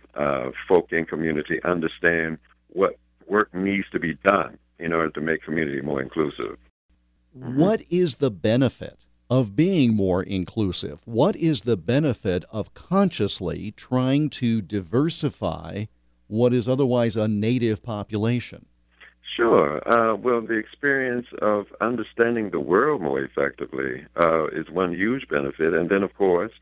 folk 0.68 0.92
in 0.92 1.04
community 1.04 1.62
understand 1.64 2.38
what 2.68 2.96
work 3.26 3.52
needs 3.54 3.86
to 3.90 3.98
be 3.98 4.14
done 4.14 4.58
in 4.78 4.92
order 4.92 5.10
to 5.10 5.20
make 5.20 5.42
community 5.42 5.80
more 5.80 6.00
inclusive. 6.00 6.56
What 7.32 7.82
is 7.90 8.16
the 8.16 8.30
benefit 8.30 9.05
of 9.28 9.56
being 9.56 9.94
more 9.94 10.22
inclusive? 10.22 11.02
What 11.04 11.36
is 11.36 11.62
the 11.62 11.76
benefit 11.76 12.44
of 12.50 12.74
consciously 12.74 13.72
trying 13.72 14.30
to 14.30 14.60
diversify 14.60 15.86
what 16.28 16.52
is 16.52 16.68
otherwise 16.68 17.16
a 17.16 17.28
native 17.28 17.82
population? 17.82 18.66
Sure. 19.36 19.86
Uh, 19.86 20.14
well, 20.14 20.40
the 20.40 20.54
experience 20.54 21.26
of 21.42 21.66
understanding 21.80 22.50
the 22.50 22.60
world 22.60 23.02
more 23.02 23.20
effectively 23.20 24.06
uh, 24.18 24.46
is 24.46 24.70
one 24.70 24.94
huge 24.94 25.28
benefit. 25.28 25.74
And 25.74 25.90
then, 25.90 26.02
of 26.02 26.14
course, 26.14 26.52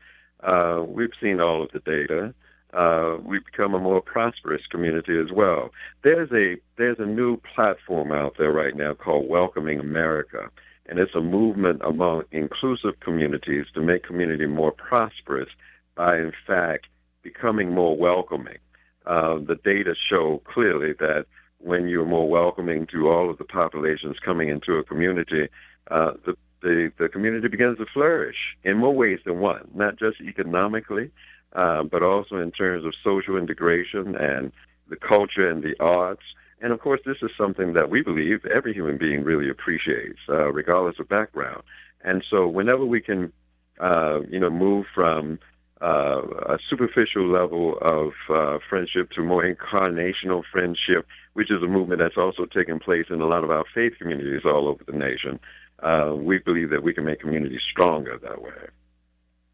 uh, 0.43 0.83
we've 0.85 1.13
seen 1.21 1.39
all 1.39 1.63
of 1.63 1.71
the 1.71 1.79
data. 1.79 2.33
Uh, 2.73 3.17
we've 3.23 3.45
become 3.45 3.73
a 3.73 3.79
more 3.79 4.01
prosperous 4.01 4.61
community 4.69 5.17
as 5.17 5.31
well. 5.31 5.69
There's 6.03 6.29
a 6.33 6.57
there's 6.77 6.99
a 6.99 7.05
new 7.05 7.37
platform 7.37 8.11
out 8.11 8.35
there 8.37 8.51
right 8.51 8.75
now 8.75 8.93
called 8.93 9.29
Welcoming 9.29 9.79
America, 9.79 10.49
and 10.87 10.99
it's 10.99 11.15
a 11.15 11.21
movement 11.21 11.81
among 11.83 12.23
inclusive 12.31 12.99
communities 12.99 13.65
to 13.73 13.81
make 13.81 14.03
community 14.03 14.45
more 14.45 14.71
prosperous 14.71 15.49
by, 15.95 16.17
in 16.17 16.31
fact, 16.45 16.87
becoming 17.23 17.73
more 17.73 17.97
welcoming. 17.97 18.57
Uh, 19.05 19.37
the 19.39 19.55
data 19.63 19.95
show 19.95 20.41
clearly 20.45 20.93
that 20.93 21.25
when 21.59 21.87
you're 21.87 22.05
more 22.05 22.29
welcoming 22.29 22.85
to 22.87 23.09
all 23.09 23.29
of 23.29 23.37
the 23.37 23.43
populations 23.43 24.17
coming 24.19 24.49
into 24.49 24.77
a 24.77 24.83
community, 24.83 25.47
uh, 25.89 26.13
the, 26.25 26.35
the, 26.61 26.91
the 26.97 27.09
community 27.09 27.47
begins 27.47 27.77
to 27.77 27.85
flourish 27.85 28.57
in 28.63 28.77
more 28.77 28.93
ways 28.93 29.19
than 29.25 29.39
one, 29.39 29.67
not 29.73 29.97
just 29.97 30.21
economically, 30.21 31.09
uh, 31.53 31.83
but 31.83 32.03
also 32.03 32.37
in 32.37 32.51
terms 32.51 32.85
of 32.85 32.93
social 33.03 33.37
integration 33.37 34.15
and 34.15 34.51
the 34.89 34.95
culture 34.95 35.49
and 35.49 35.63
the 35.63 35.75
arts. 35.79 36.23
And 36.61 36.71
of 36.71 36.79
course, 36.79 37.01
this 37.05 37.17
is 37.21 37.31
something 37.37 37.73
that 37.73 37.89
we 37.89 38.01
believe 38.01 38.45
every 38.45 38.73
human 38.73 38.97
being 38.97 39.23
really 39.23 39.49
appreciates, 39.49 40.19
uh, 40.29 40.51
regardless 40.51 40.99
of 40.99 41.09
background. 41.09 41.63
And 42.03 42.23
so, 42.29 42.47
whenever 42.47 42.85
we 42.85 43.01
can, 43.01 43.33
uh, 43.79 44.21
you 44.29 44.39
know, 44.39 44.49
move 44.49 44.85
from 44.93 45.39
uh, 45.81 46.21
a 46.47 46.59
superficial 46.69 47.27
level 47.27 47.77
of 47.79 48.13
uh, 48.29 48.59
friendship 48.69 49.11
to 49.11 49.21
more 49.21 49.43
incarnational 49.43 50.43
friendship, 50.49 51.05
which 51.33 51.51
is 51.51 51.61
a 51.61 51.67
movement 51.67 51.99
that's 51.99 52.17
also 52.17 52.45
taking 52.45 52.79
place 52.79 53.07
in 53.09 53.21
a 53.21 53.25
lot 53.27 53.43
of 53.43 53.51
our 53.51 53.65
faith 53.73 53.93
communities 53.97 54.45
all 54.45 54.67
over 54.67 54.83
the 54.85 54.93
nation. 54.93 55.39
Uh, 55.79 56.13
we 56.15 56.37
believe 56.39 56.69
that 56.69 56.81
we 56.81 56.93
can 56.93 57.03
make 57.03 57.19
communities 57.19 57.61
stronger 57.69 58.17
that 58.17 58.41
way. 58.41 58.53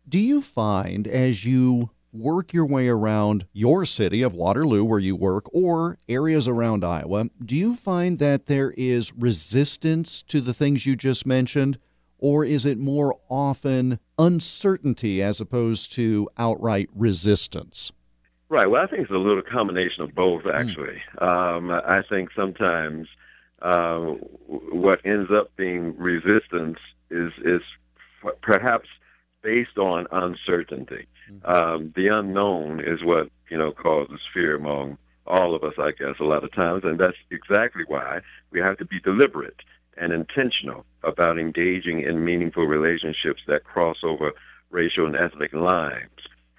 Do 0.07 0.19
you 0.19 0.41
find 0.41 1.07
as 1.07 1.43
you 1.45 1.89
work 2.13 2.53
your 2.53 2.65
way 2.65 2.87
around 2.87 3.45
your 3.53 3.85
city 3.85 4.21
of 4.21 4.33
Waterloo, 4.33 4.83
where 4.83 4.99
you 4.99 5.15
work, 5.15 5.45
or 5.53 5.97
areas 6.09 6.47
around 6.47 6.83
Iowa, 6.83 7.29
do 7.43 7.55
you 7.55 7.75
find 7.75 8.19
that 8.19 8.45
there 8.47 8.71
is 8.77 9.13
resistance 9.13 10.21
to 10.23 10.41
the 10.41 10.53
things 10.53 10.85
you 10.85 10.95
just 10.95 11.25
mentioned? 11.25 11.77
Or 12.17 12.45
is 12.45 12.65
it 12.65 12.77
more 12.77 13.15
often 13.29 13.99
uncertainty 14.19 15.23
as 15.23 15.41
opposed 15.41 15.91
to 15.93 16.29
outright 16.37 16.89
resistance? 16.93 17.91
Right. 18.47 18.69
Well, 18.69 18.83
I 18.83 18.87
think 18.87 19.03
it's 19.03 19.11
a 19.11 19.15
little 19.15 19.41
combination 19.41 20.03
of 20.03 20.13
both, 20.13 20.43
hmm. 20.43 20.49
actually. 20.49 21.01
Mm. 21.19 21.23
Um, 21.23 21.71
I 21.71 22.03
think 22.07 22.29
sometimes 22.35 23.07
uh, 23.61 23.99
what 24.47 24.99
ends 25.05 25.31
up 25.31 25.55
being 25.55 25.97
resistance 25.97 26.77
is 27.09 27.31
is 27.43 27.61
perhaps 28.41 28.89
based 29.41 29.77
on 29.77 30.05
uncertainty. 30.11 31.07
Mm-hmm. 31.31 31.51
Um, 31.51 31.93
the 31.95 32.07
unknown 32.07 32.81
is 32.81 33.03
what 33.03 33.29
you 33.49 33.57
know 33.57 33.71
causes 33.71 34.19
fear 34.33 34.55
among 34.55 34.97
all 35.27 35.55
of 35.55 35.63
us, 35.63 35.75
I 35.77 35.91
guess, 35.91 36.15
a 36.19 36.23
lot 36.23 36.43
of 36.43 36.51
times, 36.51 36.83
and 36.83 36.99
that's 36.99 37.17
exactly 37.29 37.83
why 37.87 38.21
we 38.51 38.59
have 38.59 38.77
to 38.79 38.85
be 38.85 38.99
deliberate 38.99 39.61
and 39.97 40.11
intentional 40.11 40.85
about 41.03 41.37
engaging 41.37 42.01
in 42.01 42.25
meaningful 42.25 42.65
relationships 42.65 43.41
that 43.47 43.63
cross 43.63 43.97
over 44.03 44.33
racial 44.71 45.05
and 45.05 45.15
ethnic 45.15 45.53
lines. 45.53 46.09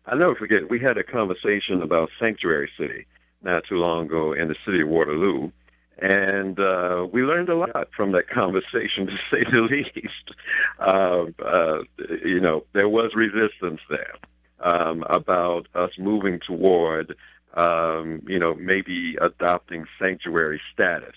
I'll 0.07 0.19
never 0.19 0.35
forget, 0.35 0.71
we 0.71 0.79
had 0.79 0.99
a 0.99 1.05
conversation 1.05 1.83
about 1.83 2.11
Sanctuary 2.19 2.71
City 2.79 3.07
not 3.43 3.65
too 3.65 3.77
long 3.77 4.07
ago 4.07 4.33
in 4.33 4.49
the 4.49 4.57
city 4.65 4.83
of 4.83 4.89
Waterloo, 4.89 5.51
and 5.99 6.59
uh, 6.59 7.07
we 7.13 7.23
learned 7.23 7.49
a 7.49 7.57
lot 7.57 7.89
from 7.97 8.13
that 8.13 8.29
conversation, 8.29 9.07
to 9.09 9.19
say 9.31 9.45
the 9.45 9.63
least. 9.63 10.31
Uh, 10.79 11.27
uh, 11.45 11.83
you 12.25 12.41
know, 12.41 12.65
there 12.73 12.89
was 12.89 13.15
resistance 13.15 13.81
there 13.91 14.15
um, 14.63 15.05
about 15.09 15.67
us 15.75 15.91
moving 15.99 16.41
toward, 16.41 17.17
um, 17.55 18.23
you 18.27 18.39
know, 18.39 18.55
maybe 18.55 19.17
adopting 19.21 19.87
sanctuary 19.99 20.61
status. 20.73 21.15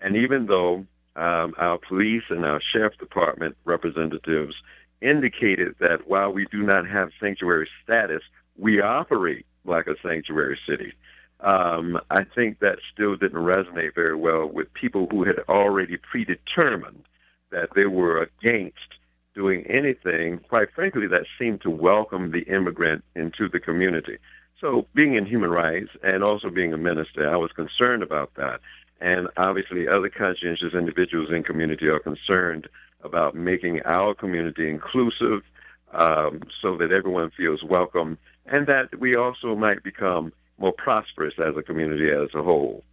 And 0.00 0.16
even 0.16 0.46
though 0.46 0.86
um, 1.16 1.54
our 1.58 1.78
police 1.78 2.24
and 2.30 2.44
our 2.44 2.60
sheriff 2.60 2.98
department 2.98 3.56
representatives 3.64 4.54
indicated 5.00 5.74
that 5.80 6.08
while 6.08 6.32
we 6.32 6.46
do 6.46 6.62
not 6.62 6.88
have 6.88 7.10
sanctuary 7.20 7.68
status, 7.82 8.22
we 8.56 8.80
operate 8.80 9.46
like 9.64 9.86
a 9.86 9.96
sanctuary 10.02 10.58
city. 10.66 10.92
Um, 11.40 12.00
I 12.10 12.24
think 12.24 12.60
that 12.60 12.78
still 12.92 13.16
didn't 13.16 13.42
resonate 13.42 13.94
very 13.94 14.16
well 14.16 14.46
with 14.46 14.72
people 14.72 15.06
who 15.10 15.24
had 15.24 15.40
already 15.48 15.96
predetermined 15.98 17.04
that 17.50 17.70
they 17.74 17.86
were 17.86 18.22
against 18.22 18.98
doing 19.34 19.66
anything, 19.66 20.38
quite 20.48 20.70
frankly, 20.72 21.06
that 21.08 21.26
seemed 21.38 21.60
to 21.62 21.70
welcome 21.70 22.30
the 22.30 22.42
immigrant 22.42 23.04
into 23.14 23.48
the 23.48 23.60
community. 23.60 24.18
So, 24.60 24.86
being 24.94 25.14
in 25.14 25.26
human 25.26 25.50
rights 25.50 25.90
and 26.02 26.22
also 26.22 26.48
being 26.48 26.72
a 26.72 26.78
minister, 26.78 27.28
I 27.28 27.36
was 27.36 27.52
concerned 27.52 28.02
about 28.02 28.34
that. 28.36 28.60
And 29.00 29.28
obviously, 29.36 29.88
other 29.88 30.08
conscientious 30.08 30.72
individuals 30.72 31.30
in 31.30 31.42
community 31.42 31.88
are 31.88 31.98
concerned 31.98 32.68
about 33.02 33.34
making 33.34 33.82
our 33.84 34.14
community 34.14 34.70
inclusive 34.70 35.42
um, 35.92 36.42
so 36.62 36.76
that 36.76 36.92
everyone 36.92 37.30
feels 37.30 37.62
welcome 37.62 38.18
and 38.46 38.66
that 38.66 38.98
we 38.98 39.14
also 39.14 39.54
might 39.54 39.82
become 39.82 40.32
more 40.58 40.72
prosperous 40.72 41.34
as 41.38 41.56
a 41.56 41.62
community 41.62 42.10
as 42.10 42.28
a 42.34 42.42
whole. 42.42 42.84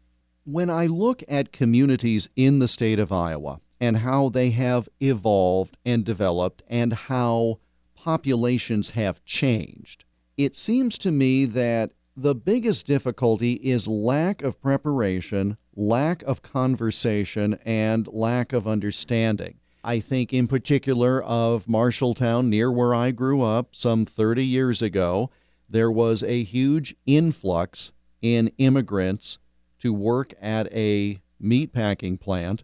When 0.45 0.69
I 0.69 0.87
look 0.87 1.23
at 1.27 1.51
communities 1.51 2.27
in 2.35 2.59
the 2.59 2.67
state 2.67 2.99
of 2.99 3.11
Iowa 3.11 3.59
and 3.81 3.97
how 3.97 4.29
they 4.29 4.51
have 4.51 4.87
evolved 4.99 5.75
and 5.83 6.05
developed 6.05 6.61
and 6.69 6.93
how 6.93 7.57
populations 7.95 8.91
have 8.91 9.25
changed, 9.25 10.05
it 10.37 10.55
seems 10.55 10.99
to 10.99 11.11
me 11.11 11.45
that 11.45 11.91
the 12.15 12.35
biggest 12.35 12.85
difficulty 12.85 13.53
is 13.53 13.87
lack 13.87 14.43
of 14.43 14.61
preparation, 14.61 15.57
lack 15.75 16.21
of 16.23 16.43
conversation, 16.43 17.57
and 17.65 18.07
lack 18.11 18.53
of 18.53 18.67
understanding. 18.67 19.57
I 19.83 19.99
think, 19.99 20.31
in 20.31 20.47
particular, 20.47 21.23
of 21.23 21.65
Marshalltown, 21.65 22.47
near 22.47 22.71
where 22.71 22.93
I 22.93 23.09
grew 23.09 23.41
up 23.41 23.75
some 23.75 24.05
30 24.05 24.45
years 24.45 24.83
ago. 24.83 25.31
There 25.67 25.89
was 25.89 26.21
a 26.21 26.43
huge 26.43 26.95
influx 27.07 27.91
in 28.21 28.51
immigrants 28.59 29.39
to 29.79 29.91
work 29.91 30.33
at 30.39 30.71
a 30.71 31.19
meatpacking 31.41 32.19
plant, 32.19 32.63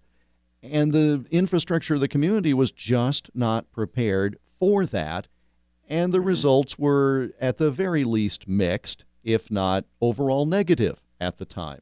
and 0.71 0.91
the 0.93 1.25
infrastructure 1.31 1.95
of 1.95 2.01
the 2.01 2.07
community 2.07 2.53
was 2.53 2.71
just 2.71 3.29
not 3.33 3.71
prepared 3.71 4.37
for 4.41 4.85
that. 4.85 5.27
And 5.89 6.13
the 6.13 6.21
results 6.21 6.77
were, 6.77 7.31
at 7.39 7.57
the 7.57 7.71
very 7.71 8.03
least, 8.03 8.47
mixed, 8.47 9.05
if 9.23 9.49
not 9.49 9.85
overall 10.01 10.45
negative 10.45 11.03
at 11.19 11.37
the 11.37 11.45
time. 11.45 11.81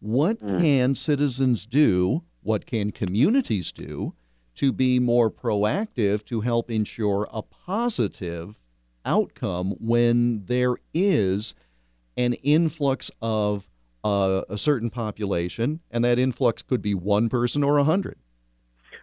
What 0.00 0.42
mm. 0.42 0.60
can 0.60 0.94
citizens 0.94 1.66
do? 1.66 2.24
What 2.42 2.66
can 2.66 2.90
communities 2.90 3.72
do 3.72 4.14
to 4.56 4.72
be 4.72 4.98
more 4.98 5.30
proactive 5.30 6.24
to 6.26 6.42
help 6.42 6.70
ensure 6.70 7.28
a 7.32 7.42
positive 7.42 8.62
outcome 9.04 9.74
when 9.80 10.44
there 10.46 10.76
is 10.92 11.54
an 12.16 12.34
influx 12.34 13.10
of 13.20 13.68
uh, 14.04 14.42
a 14.48 14.58
certain 14.58 14.90
population, 14.90 15.80
and 15.90 16.04
that 16.04 16.18
influx 16.18 16.62
could 16.62 16.82
be 16.82 16.94
one 16.94 17.28
person 17.28 17.64
or 17.64 17.78
a 17.78 17.84
hundred. 17.84 18.18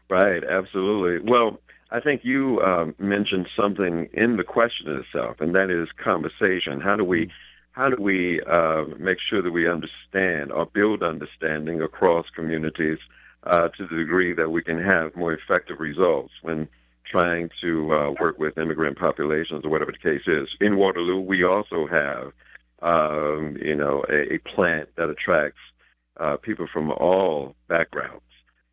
Right, 0.09 0.43
absolutely. 0.43 1.27
Well, 1.29 1.59
I 1.89 1.99
think 1.99 2.23
you 2.23 2.61
um, 2.61 2.95
mentioned 2.99 3.47
something 3.55 4.09
in 4.13 4.37
the 4.37 4.43
question 4.43 4.87
itself, 4.95 5.41
and 5.41 5.53
that 5.55 5.69
is 5.69 5.89
conversation. 5.97 6.79
How 6.79 6.95
do 6.95 7.03
we 7.03 7.29
how 7.73 7.89
do 7.89 8.01
we 8.01 8.41
uh, 8.41 8.83
make 8.99 9.19
sure 9.19 9.41
that 9.41 9.51
we 9.51 9.67
understand 9.67 10.51
or 10.51 10.65
build 10.65 11.03
understanding 11.03 11.81
across 11.81 12.29
communities 12.29 12.99
uh, 13.43 13.69
to 13.69 13.87
the 13.87 13.95
degree 13.95 14.33
that 14.33 14.51
we 14.51 14.61
can 14.61 14.81
have 14.81 15.15
more 15.15 15.33
effective 15.33 15.79
results 15.79 16.33
when 16.41 16.67
trying 17.05 17.49
to 17.61 17.93
uh, 17.93 18.13
work 18.19 18.37
with 18.39 18.57
immigrant 18.57 18.97
populations 18.97 19.65
or 19.65 19.69
whatever 19.69 19.91
the 19.91 19.97
case 19.97 20.27
is. 20.27 20.49
In 20.59 20.75
Waterloo, 20.77 21.19
we 21.19 21.43
also 21.43 21.87
have, 21.87 22.33
um, 22.81 23.57
you 23.61 23.75
know, 23.75 24.03
a, 24.09 24.33
a, 24.33 24.37
plant 24.39 24.89
that 24.95 25.09
attracts 25.09 25.59
uh, 26.17 26.37
people 26.37 26.67
from 26.67 26.91
all 26.91 27.55
backgrounds. 27.67 28.23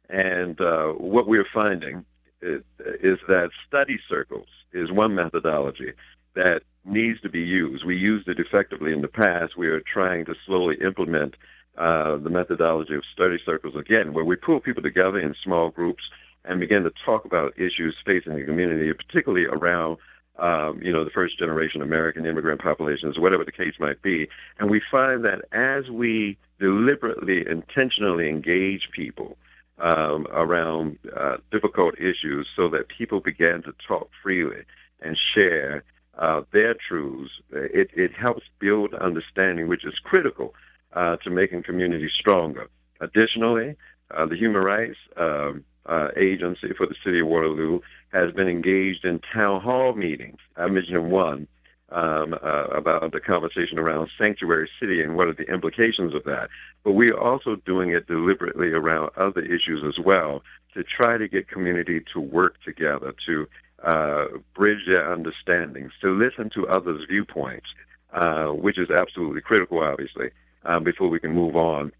And 0.08 0.60
uh, 0.60 0.88
what 0.92 1.26
we're 1.28 1.46
finding 1.52 2.04
is, 2.40 2.62
is, 2.78 3.18
that 3.28 3.50
study 3.66 3.98
circles 4.08 4.48
is 4.72 4.90
one 4.90 5.14
methodology 5.14 5.92
that 6.34 6.62
needs 6.84 7.20
to 7.20 7.28
be 7.28 7.42
used. 7.42 7.84
We 7.84 7.96
used 7.96 8.28
it 8.28 8.38
effectively 8.38 8.92
in 8.92 9.02
the 9.02 9.08
past. 9.08 9.56
We 9.56 9.68
are 9.68 9.80
trying 9.80 10.24
to 10.26 10.34
slowly 10.46 10.76
implement 10.80 11.34
uh, 11.76 12.16
the 12.16 12.30
methodology 12.30 12.94
of 12.94 13.04
study 13.12 13.38
circles 13.44 13.76
again, 13.76 14.12
where 14.12 14.24
we 14.24 14.36
pull 14.36 14.60
people 14.60 14.82
together 14.82 15.18
in 15.18 15.34
small 15.42 15.70
groups 15.70 16.04
and 16.44 16.60
begin 16.60 16.84
to 16.84 16.92
talk 17.04 17.24
about 17.24 17.58
issues 17.58 17.94
facing 18.04 18.34
the 18.34 18.44
community, 18.44 18.92
particularly 18.92 19.46
around, 19.46 19.98
um, 20.38 20.80
you 20.82 20.92
know, 20.92 21.04
the 21.04 21.10
first 21.10 21.38
generation 21.38 21.82
American 21.82 22.26
immigrant 22.26 22.60
populations, 22.60 23.18
whatever 23.18 23.44
the 23.44 23.52
case 23.52 23.74
might 23.78 24.00
be. 24.02 24.28
And 24.58 24.70
we 24.70 24.80
find 24.90 25.24
that 25.24 25.42
as 25.52 25.90
we 25.90 26.38
deliberately, 26.60 27.46
intentionally 27.46 28.28
engage 28.28 28.90
people 28.90 29.36
um, 29.78 30.26
around 30.32 30.98
uh, 31.16 31.38
difficult 31.50 31.98
issues 31.98 32.46
so 32.54 32.68
that 32.68 32.88
people 32.88 33.20
began 33.20 33.62
to 33.62 33.74
talk 33.86 34.10
freely 34.22 34.62
and 35.00 35.16
share 35.16 35.84
uh, 36.18 36.42
their 36.52 36.74
truths, 36.74 37.32
it, 37.52 37.90
it 37.94 38.12
helps 38.12 38.42
build 38.58 38.92
understanding, 38.94 39.68
which 39.68 39.84
is 39.84 39.98
critical 40.00 40.54
uh, 40.92 41.16
to 41.18 41.30
making 41.30 41.62
communities 41.62 42.12
stronger. 42.12 42.68
Additionally, 43.00 43.76
uh, 44.10 44.26
the 44.26 44.36
Human 44.36 44.62
Rights 44.62 44.98
um, 45.16 45.64
uh, 45.88 46.08
Agency 46.16 46.72
for 46.76 46.86
the 46.86 46.94
City 47.04 47.20
of 47.20 47.26
Waterloo 47.26 47.80
has 48.12 48.32
been 48.32 48.48
engaged 48.48 49.04
in 49.04 49.20
town 49.32 49.60
hall 49.60 49.94
meetings. 49.94 50.38
I 50.56 50.68
mentioned 50.68 51.10
one 51.10 51.46
um, 51.90 52.34
uh, 52.34 52.64
about 52.64 53.12
the 53.12 53.20
conversation 53.20 53.78
around 53.78 54.10
sanctuary 54.18 54.68
city 54.78 55.02
and 55.02 55.16
what 55.16 55.28
are 55.28 55.34
the 55.34 55.50
implications 55.50 56.14
of 56.14 56.24
that. 56.24 56.50
But 56.84 56.92
we 56.92 57.10
are 57.10 57.18
also 57.18 57.56
doing 57.56 57.90
it 57.90 58.06
deliberately 58.06 58.68
around 58.68 59.10
other 59.16 59.40
issues 59.40 59.82
as 59.84 60.02
well 60.02 60.42
to 60.74 60.84
try 60.84 61.16
to 61.16 61.28
get 61.28 61.48
community 61.48 62.02
to 62.12 62.20
work 62.20 62.62
together, 62.62 63.14
to 63.26 63.48
uh, 63.82 64.26
bridge 64.54 64.86
their 64.86 65.10
understandings, 65.10 65.92
to 66.02 66.10
listen 66.10 66.50
to 66.50 66.68
others' 66.68 67.06
viewpoints, 67.08 67.68
uh, 68.12 68.48
which 68.48 68.78
is 68.78 68.90
absolutely 68.90 69.40
critical, 69.40 69.82
obviously 69.82 70.30
uh, 70.64 70.80
before 70.80 71.08
we 71.08 71.20
can 71.20 71.32
move 71.32 71.56
on 71.56 71.92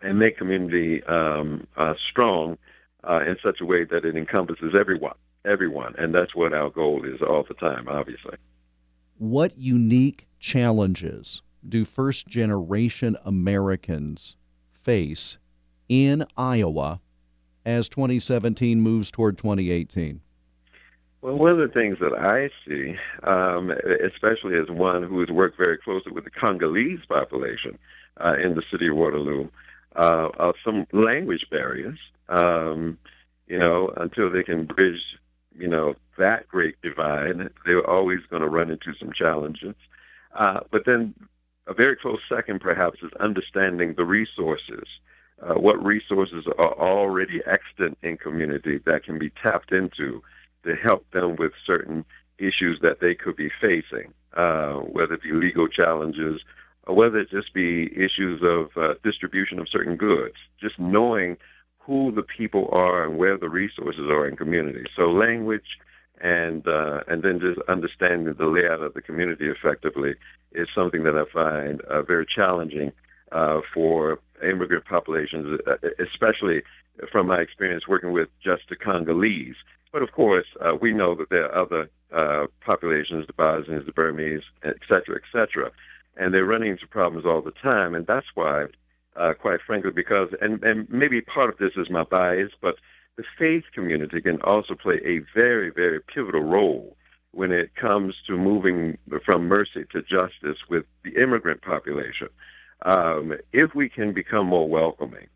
and 0.00 0.18
make 0.18 0.36
community 0.36 1.02
um, 1.04 1.66
uh, 1.76 1.94
strong 2.10 2.58
uh, 3.04 3.20
in 3.26 3.36
such 3.42 3.60
a 3.60 3.64
way 3.64 3.84
that 3.84 4.04
it 4.04 4.16
encompasses 4.16 4.74
everyone, 4.78 5.16
everyone, 5.44 5.94
and 5.98 6.14
that's 6.14 6.34
what 6.34 6.52
our 6.52 6.70
goal 6.70 7.04
is 7.04 7.20
all 7.22 7.44
the 7.46 7.54
time, 7.54 7.88
obviously. 7.88 8.36
What 9.18 9.56
unique 9.56 10.26
challenges 10.38 11.42
do 11.66 11.84
first 11.84 12.26
generation 12.26 13.16
Americans 13.24 14.36
face 14.72 15.38
in 15.88 16.24
Iowa 16.36 17.00
as 17.64 17.88
2017 17.88 18.80
moves 18.80 19.10
toward 19.10 19.38
2018? 19.38 20.20
Well, 21.20 21.36
one 21.36 21.52
of 21.52 21.58
the 21.58 21.68
things 21.68 21.98
that 22.00 22.14
I 22.14 22.50
see, 22.66 22.96
um, 23.22 23.70
especially 24.04 24.58
as 24.58 24.68
one 24.68 25.04
who 25.04 25.20
has 25.20 25.28
worked 25.28 25.56
very 25.56 25.78
closely 25.78 26.10
with 26.10 26.24
the 26.24 26.30
Congolese 26.30 27.04
population 27.08 27.78
uh, 28.16 28.34
in 28.42 28.56
the 28.56 28.62
city 28.72 28.88
of 28.88 28.96
Waterloo, 28.96 29.48
uh, 29.96 30.28
are 30.38 30.54
some 30.64 30.86
language 30.92 31.48
barriers. 31.50 31.98
Um, 32.28 32.98
you 33.46 33.58
know, 33.58 33.92
until 33.96 34.30
they 34.30 34.42
can 34.42 34.64
bridge, 34.64 35.18
you 35.58 35.68
know, 35.68 35.94
that 36.16 36.48
great 36.48 36.80
divide, 36.82 37.50
they're 37.66 37.88
always 37.88 38.20
going 38.30 38.42
to 38.42 38.48
run 38.48 38.70
into 38.70 38.94
some 38.94 39.12
challenges. 39.12 39.74
Uh, 40.34 40.60
but 40.70 40.86
then 40.86 41.14
a 41.66 41.74
very 41.74 41.96
close 41.96 42.20
second, 42.28 42.60
perhaps, 42.60 43.02
is 43.02 43.12
understanding 43.20 43.94
the 43.94 44.04
resources. 44.04 44.84
Uh, 45.42 45.54
what 45.54 45.84
resources 45.84 46.46
are 46.58 46.72
already 46.78 47.42
extant 47.46 47.98
in 48.02 48.16
community 48.16 48.78
that 48.78 49.04
can 49.04 49.18
be 49.18 49.30
tapped 49.30 49.72
into 49.72 50.22
to 50.64 50.74
help 50.76 51.08
them 51.10 51.36
with 51.36 51.52
certain 51.66 52.04
issues 52.38 52.80
that 52.80 53.00
they 53.00 53.14
could 53.14 53.36
be 53.36 53.50
facing, 53.60 54.12
uh, 54.34 54.74
whether 54.74 55.14
it 55.14 55.22
be 55.22 55.32
legal 55.32 55.68
challenges 55.68 56.40
whether 56.86 57.18
it 57.18 57.30
just 57.30 57.52
be 57.54 57.96
issues 57.96 58.42
of 58.42 58.76
uh, 58.76 58.94
distribution 59.02 59.58
of 59.58 59.68
certain 59.68 59.96
goods, 59.96 60.34
just 60.60 60.78
knowing 60.78 61.36
who 61.78 62.12
the 62.12 62.22
people 62.22 62.68
are 62.72 63.04
and 63.04 63.18
where 63.18 63.36
the 63.36 63.48
resources 63.48 64.08
are 64.08 64.26
in 64.26 64.36
communities. 64.36 64.86
So 64.96 65.10
language 65.10 65.78
and 66.20 66.66
uh, 66.66 67.00
and 67.08 67.22
then 67.22 67.40
just 67.40 67.60
understanding 67.68 68.34
the 68.34 68.46
layout 68.46 68.82
of 68.82 68.94
the 68.94 69.02
community 69.02 69.48
effectively 69.48 70.14
is 70.52 70.68
something 70.74 71.02
that 71.04 71.16
I 71.16 71.24
find 71.32 71.80
uh, 71.82 72.02
very 72.02 72.26
challenging 72.26 72.92
uh, 73.32 73.60
for 73.72 74.20
immigrant 74.42 74.84
populations, 74.84 75.60
uh, 75.66 75.76
especially 75.98 76.62
from 77.10 77.26
my 77.26 77.40
experience 77.40 77.88
working 77.88 78.12
with 78.12 78.28
just 78.42 78.68
the 78.68 78.76
Congolese. 78.76 79.56
But 79.92 80.02
of 80.02 80.12
course, 80.12 80.46
uh, 80.60 80.74
we 80.80 80.92
know 80.92 81.14
that 81.14 81.30
there 81.30 81.50
are 81.50 81.62
other 81.64 81.88
populations, 82.60 83.26
the 83.26 83.32
Bosnians, 83.32 83.86
the 83.86 83.92
Burmese, 83.92 84.42
et 84.62 84.76
cetera, 84.86 85.16
et 85.16 85.22
cetera, 85.32 85.70
and 86.16 86.32
they're 86.32 86.44
running 86.44 86.72
into 86.72 86.86
problems 86.86 87.26
all 87.26 87.42
the 87.42 87.52
time. 87.52 87.94
And 87.94 88.06
that's 88.06 88.26
why, 88.34 88.66
uh, 89.16 89.34
quite 89.34 89.60
frankly, 89.62 89.90
because, 89.90 90.30
and, 90.40 90.62
and 90.62 90.88
maybe 90.90 91.20
part 91.20 91.50
of 91.50 91.58
this 91.58 91.72
is 91.76 91.90
my 91.90 92.04
bias, 92.04 92.52
but 92.60 92.76
the 93.16 93.24
faith 93.38 93.64
community 93.72 94.20
can 94.20 94.40
also 94.42 94.74
play 94.74 95.00
a 95.04 95.18
very, 95.34 95.70
very 95.70 96.00
pivotal 96.00 96.42
role 96.42 96.96
when 97.32 97.50
it 97.50 97.74
comes 97.74 98.14
to 98.26 98.36
moving 98.36 98.98
from 99.24 99.48
mercy 99.48 99.84
to 99.90 100.02
justice 100.02 100.58
with 100.68 100.84
the 101.02 101.20
immigrant 101.20 101.62
population. 101.62 102.28
Um, 102.82 103.34
if 103.52 103.74
we 103.74 103.88
can 103.88 104.12
become 104.12 104.46
more 104.46 104.68
welcoming 104.68 105.28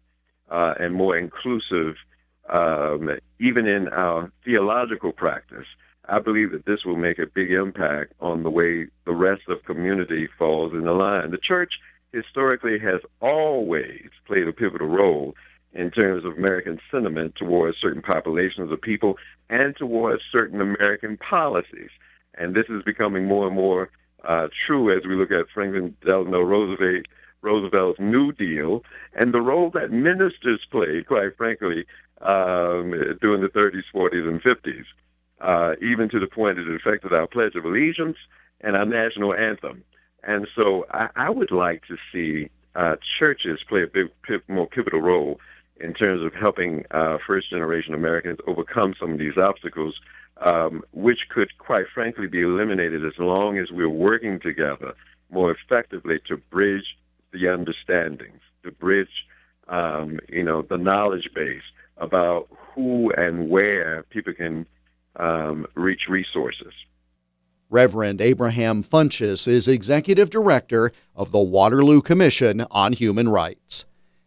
uh, 0.50 0.74
and 0.78 0.94
more 0.94 1.16
inclusive, 1.16 1.96
um, 2.48 3.18
even 3.38 3.66
in 3.66 3.88
our 3.88 4.30
theological 4.44 5.12
practice, 5.12 5.66
I 6.08 6.20
believe 6.20 6.52
that 6.52 6.66
this 6.66 6.84
will 6.84 6.96
make 6.96 7.18
a 7.18 7.26
big 7.26 7.50
impact 7.50 8.12
on 8.20 8.42
the 8.42 8.50
way 8.50 8.86
the 9.04 9.14
rest 9.14 9.42
of 9.48 9.64
community 9.64 10.28
falls 10.38 10.72
in 10.72 10.84
the 10.84 10.92
line. 10.92 11.30
The 11.30 11.38
church 11.38 11.80
historically 12.12 12.78
has 12.78 13.00
always 13.20 14.08
played 14.26 14.46
a 14.46 14.52
pivotal 14.52 14.88
role 14.88 15.34
in 15.72 15.90
terms 15.90 16.24
of 16.24 16.36
American 16.36 16.80
sentiment 16.90 17.34
towards 17.36 17.78
certain 17.78 18.02
populations 18.02 18.70
of 18.72 18.80
people 18.80 19.18
and 19.50 19.76
towards 19.76 20.22
certain 20.32 20.60
American 20.60 21.16
policies. 21.18 21.90
And 22.34 22.54
this 22.54 22.66
is 22.68 22.82
becoming 22.82 23.26
more 23.26 23.46
and 23.46 23.56
more 23.56 23.90
uh, 24.24 24.48
true 24.66 24.96
as 24.96 25.04
we 25.04 25.14
look 25.14 25.30
at 25.30 25.50
Franklin 25.52 25.96
Delano 26.04 26.40
Roosevelt, 26.40 27.06
Roosevelt's 27.42 28.00
New 28.00 28.32
Deal 28.32 28.82
and 29.14 29.32
the 29.32 29.40
role 29.40 29.70
that 29.70 29.90
ministers 29.90 30.64
played, 30.70 31.06
quite 31.06 31.36
frankly, 31.36 31.84
um, 32.20 32.90
during 33.20 33.42
the 33.42 33.50
30s, 33.54 33.84
40s, 33.94 34.26
and 34.26 34.42
50s, 34.42 34.84
uh, 35.40 35.74
even 35.82 36.08
to 36.08 36.18
the 36.18 36.26
point 36.26 36.56
that 36.56 36.68
it 36.68 36.74
affected 36.74 37.12
our 37.12 37.26
Pledge 37.26 37.54
of 37.54 37.64
Allegiance 37.64 38.16
and 38.60 38.76
our 38.76 38.86
national 38.86 39.34
anthem. 39.34 39.84
And 40.22 40.48
so 40.54 40.86
I, 40.90 41.08
I 41.14 41.30
would 41.30 41.50
like 41.50 41.86
to 41.86 41.96
see 42.12 42.50
uh, 42.74 42.96
churches 43.18 43.60
play 43.68 43.82
a 43.82 43.86
big, 43.86 44.10
more 44.48 44.66
pivotal 44.66 45.00
role 45.00 45.40
in 45.78 45.94
terms 45.94 46.22
of 46.22 46.34
helping 46.34 46.84
uh, 46.90 47.18
first 47.26 47.50
generation 47.50 47.94
Americans 47.94 48.38
overcome 48.46 48.94
some 48.98 49.12
of 49.12 49.18
these 49.18 49.36
obstacles, 49.36 50.00
um, 50.38 50.82
which 50.92 51.28
could, 51.28 51.56
quite 51.58 51.86
frankly, 51.88 52.26
be 52.26 52.42
eliminated 52.42 53.04
as 53.04 53.18
long 53.18 53.58
as 53.58 53.70
we're 53.70 53.88
working 53.88 54.40
together 54.40 54.94
more 55.30 55.50
effectively 55.50 56.18
to 56.26 56.36
bridge 56.36 56.96
the 57.32 57.48
understandings, 57.48 58.40
to 58.62 58.70
bridge, 58.70 59.26
um, 59.68 60.18
you 60.28 60.42
know, 60.42 60.62
the 60.62 60.78
knowledge 60.78 61.30
base 61.34 61.62
about 61.98 62.48
who 62.50 63.10
and 63.12 63.48
where 63.48 64.04
people 64.10 64.32
can 64.32 64.66
um, 65.18 65.66
reach 65.74 66.08
resources. 66.08 66.72
Reverend 67.68 68.20
Abraham 68.20 68.82
Funchess 68.82 69.48
is 69.48 69.66
Executive 69.66 70.30
Director 70.30 70.92
of 71.16 71.32
the 71.32 71.40
Waterloo 71.40 72.00
Commission 72.00 72.64
on 72.70 72.92
Human 72.92 73.28
Rights. 73.28 73.84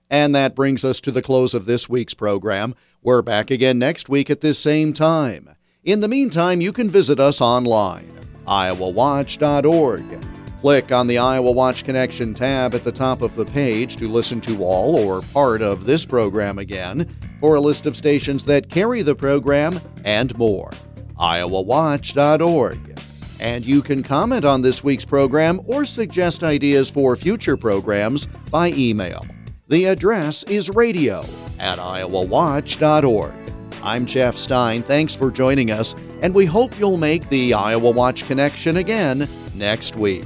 And 0.10 0.36
that 0.36 0.56
brings 0.56 0.84
us 0.84 1.00
to 1.02 1.12
the 1.12 1.22
close 1.22 1.54
of 1.54 1.66
this 1.66 1.88
week's 1.88 2.14
program. 2.14 2.76
We're 3.02 3.22
back 3.22 3.50
again 3.50 3.80
next 3.80 4.10
week 4.10 4.30
at 4.30 4.42
this 4.42 4.60
same 4.60 4.92
time. 4.92 5.56
In 5.84 6.02
the 6.02 6.10
meantime, 6.10 6.60
you 6.60 6.74
can 6.74 6.90
visit 6.90 7.20
us 7.20 7.40
online, 7.40 8.12
iowawatch.org. 8.46 10.39
Click 10.62 10.92
on 10.92 11.08
the 11.08 11.18
Iowa 11.18 11.52
Watch 11.52 11.86
Connection 11.86 12.34
tab 12.34 12.76
at 12.76 12.84
the 12.84 12.92
top 12.92 13.22
of 13.22 13.34
the 13.34 13.46
page 13.46 13.96
to 13.96 14.10
listen 14.10 14.42
to 14.42 14.62
all 14.62 14.98
or 14.98 15.22
part 15.34 15.62
of 15.62 15.86
this 15.86 16.06
program 16.06 16.60
again 16.60 17.08
for 17.40 17.56
a 17.56 17.62
list 17.62 17.86
of 17.86 17.96
stations 17.96 18.44
that 18.44 18.70
carry 18.70 19.02
the 19.02 19.16
program 19.16 19.80
and 20.04 20.38
more. 20.38 20.70
iowawatch.org. 21.18 23.00
And 23.40 23.66
you 23.66 23.82
can 23.82 24.04
comment 24.04 24.44
on 24.44 24.62
this 24.62 24.84
week's 24.84 25.06
program 25.06 25.62
or 25.66 25.86
suggest 25.86 26.44
ideas 26.44 26.90
for 26.90 27.16
future 27.16 27.56
programs 27.56 28.26
by 28.52 28.74
email. 28.74 29.26
The 29.70 29.86
address 29.86 30.44
is 30.44 30.70
radio 30.72 31.20
at 31.58 31.80
iowawatch.org. 31.80 33.34
I'm 33.82 34.06
Jeff 34.06 34.36
Stein. 34.36 34.82
Thanks 34.82 35.16
for 35.16 35.32
joining 35.32 35.72
us, 35.72 35.96
and 36.22 36.36
we 36.36 36.46
hope 36.46 36.78
you'll 36.78 36.98
make 36.98 37.30
the 37.30 37.54
Iowa 37.54 37.92
Watch 37.92 38.28
Connection 38.28 38.76
again 38.76 39.26
next 39.56 39.96
week. 39.96 40.26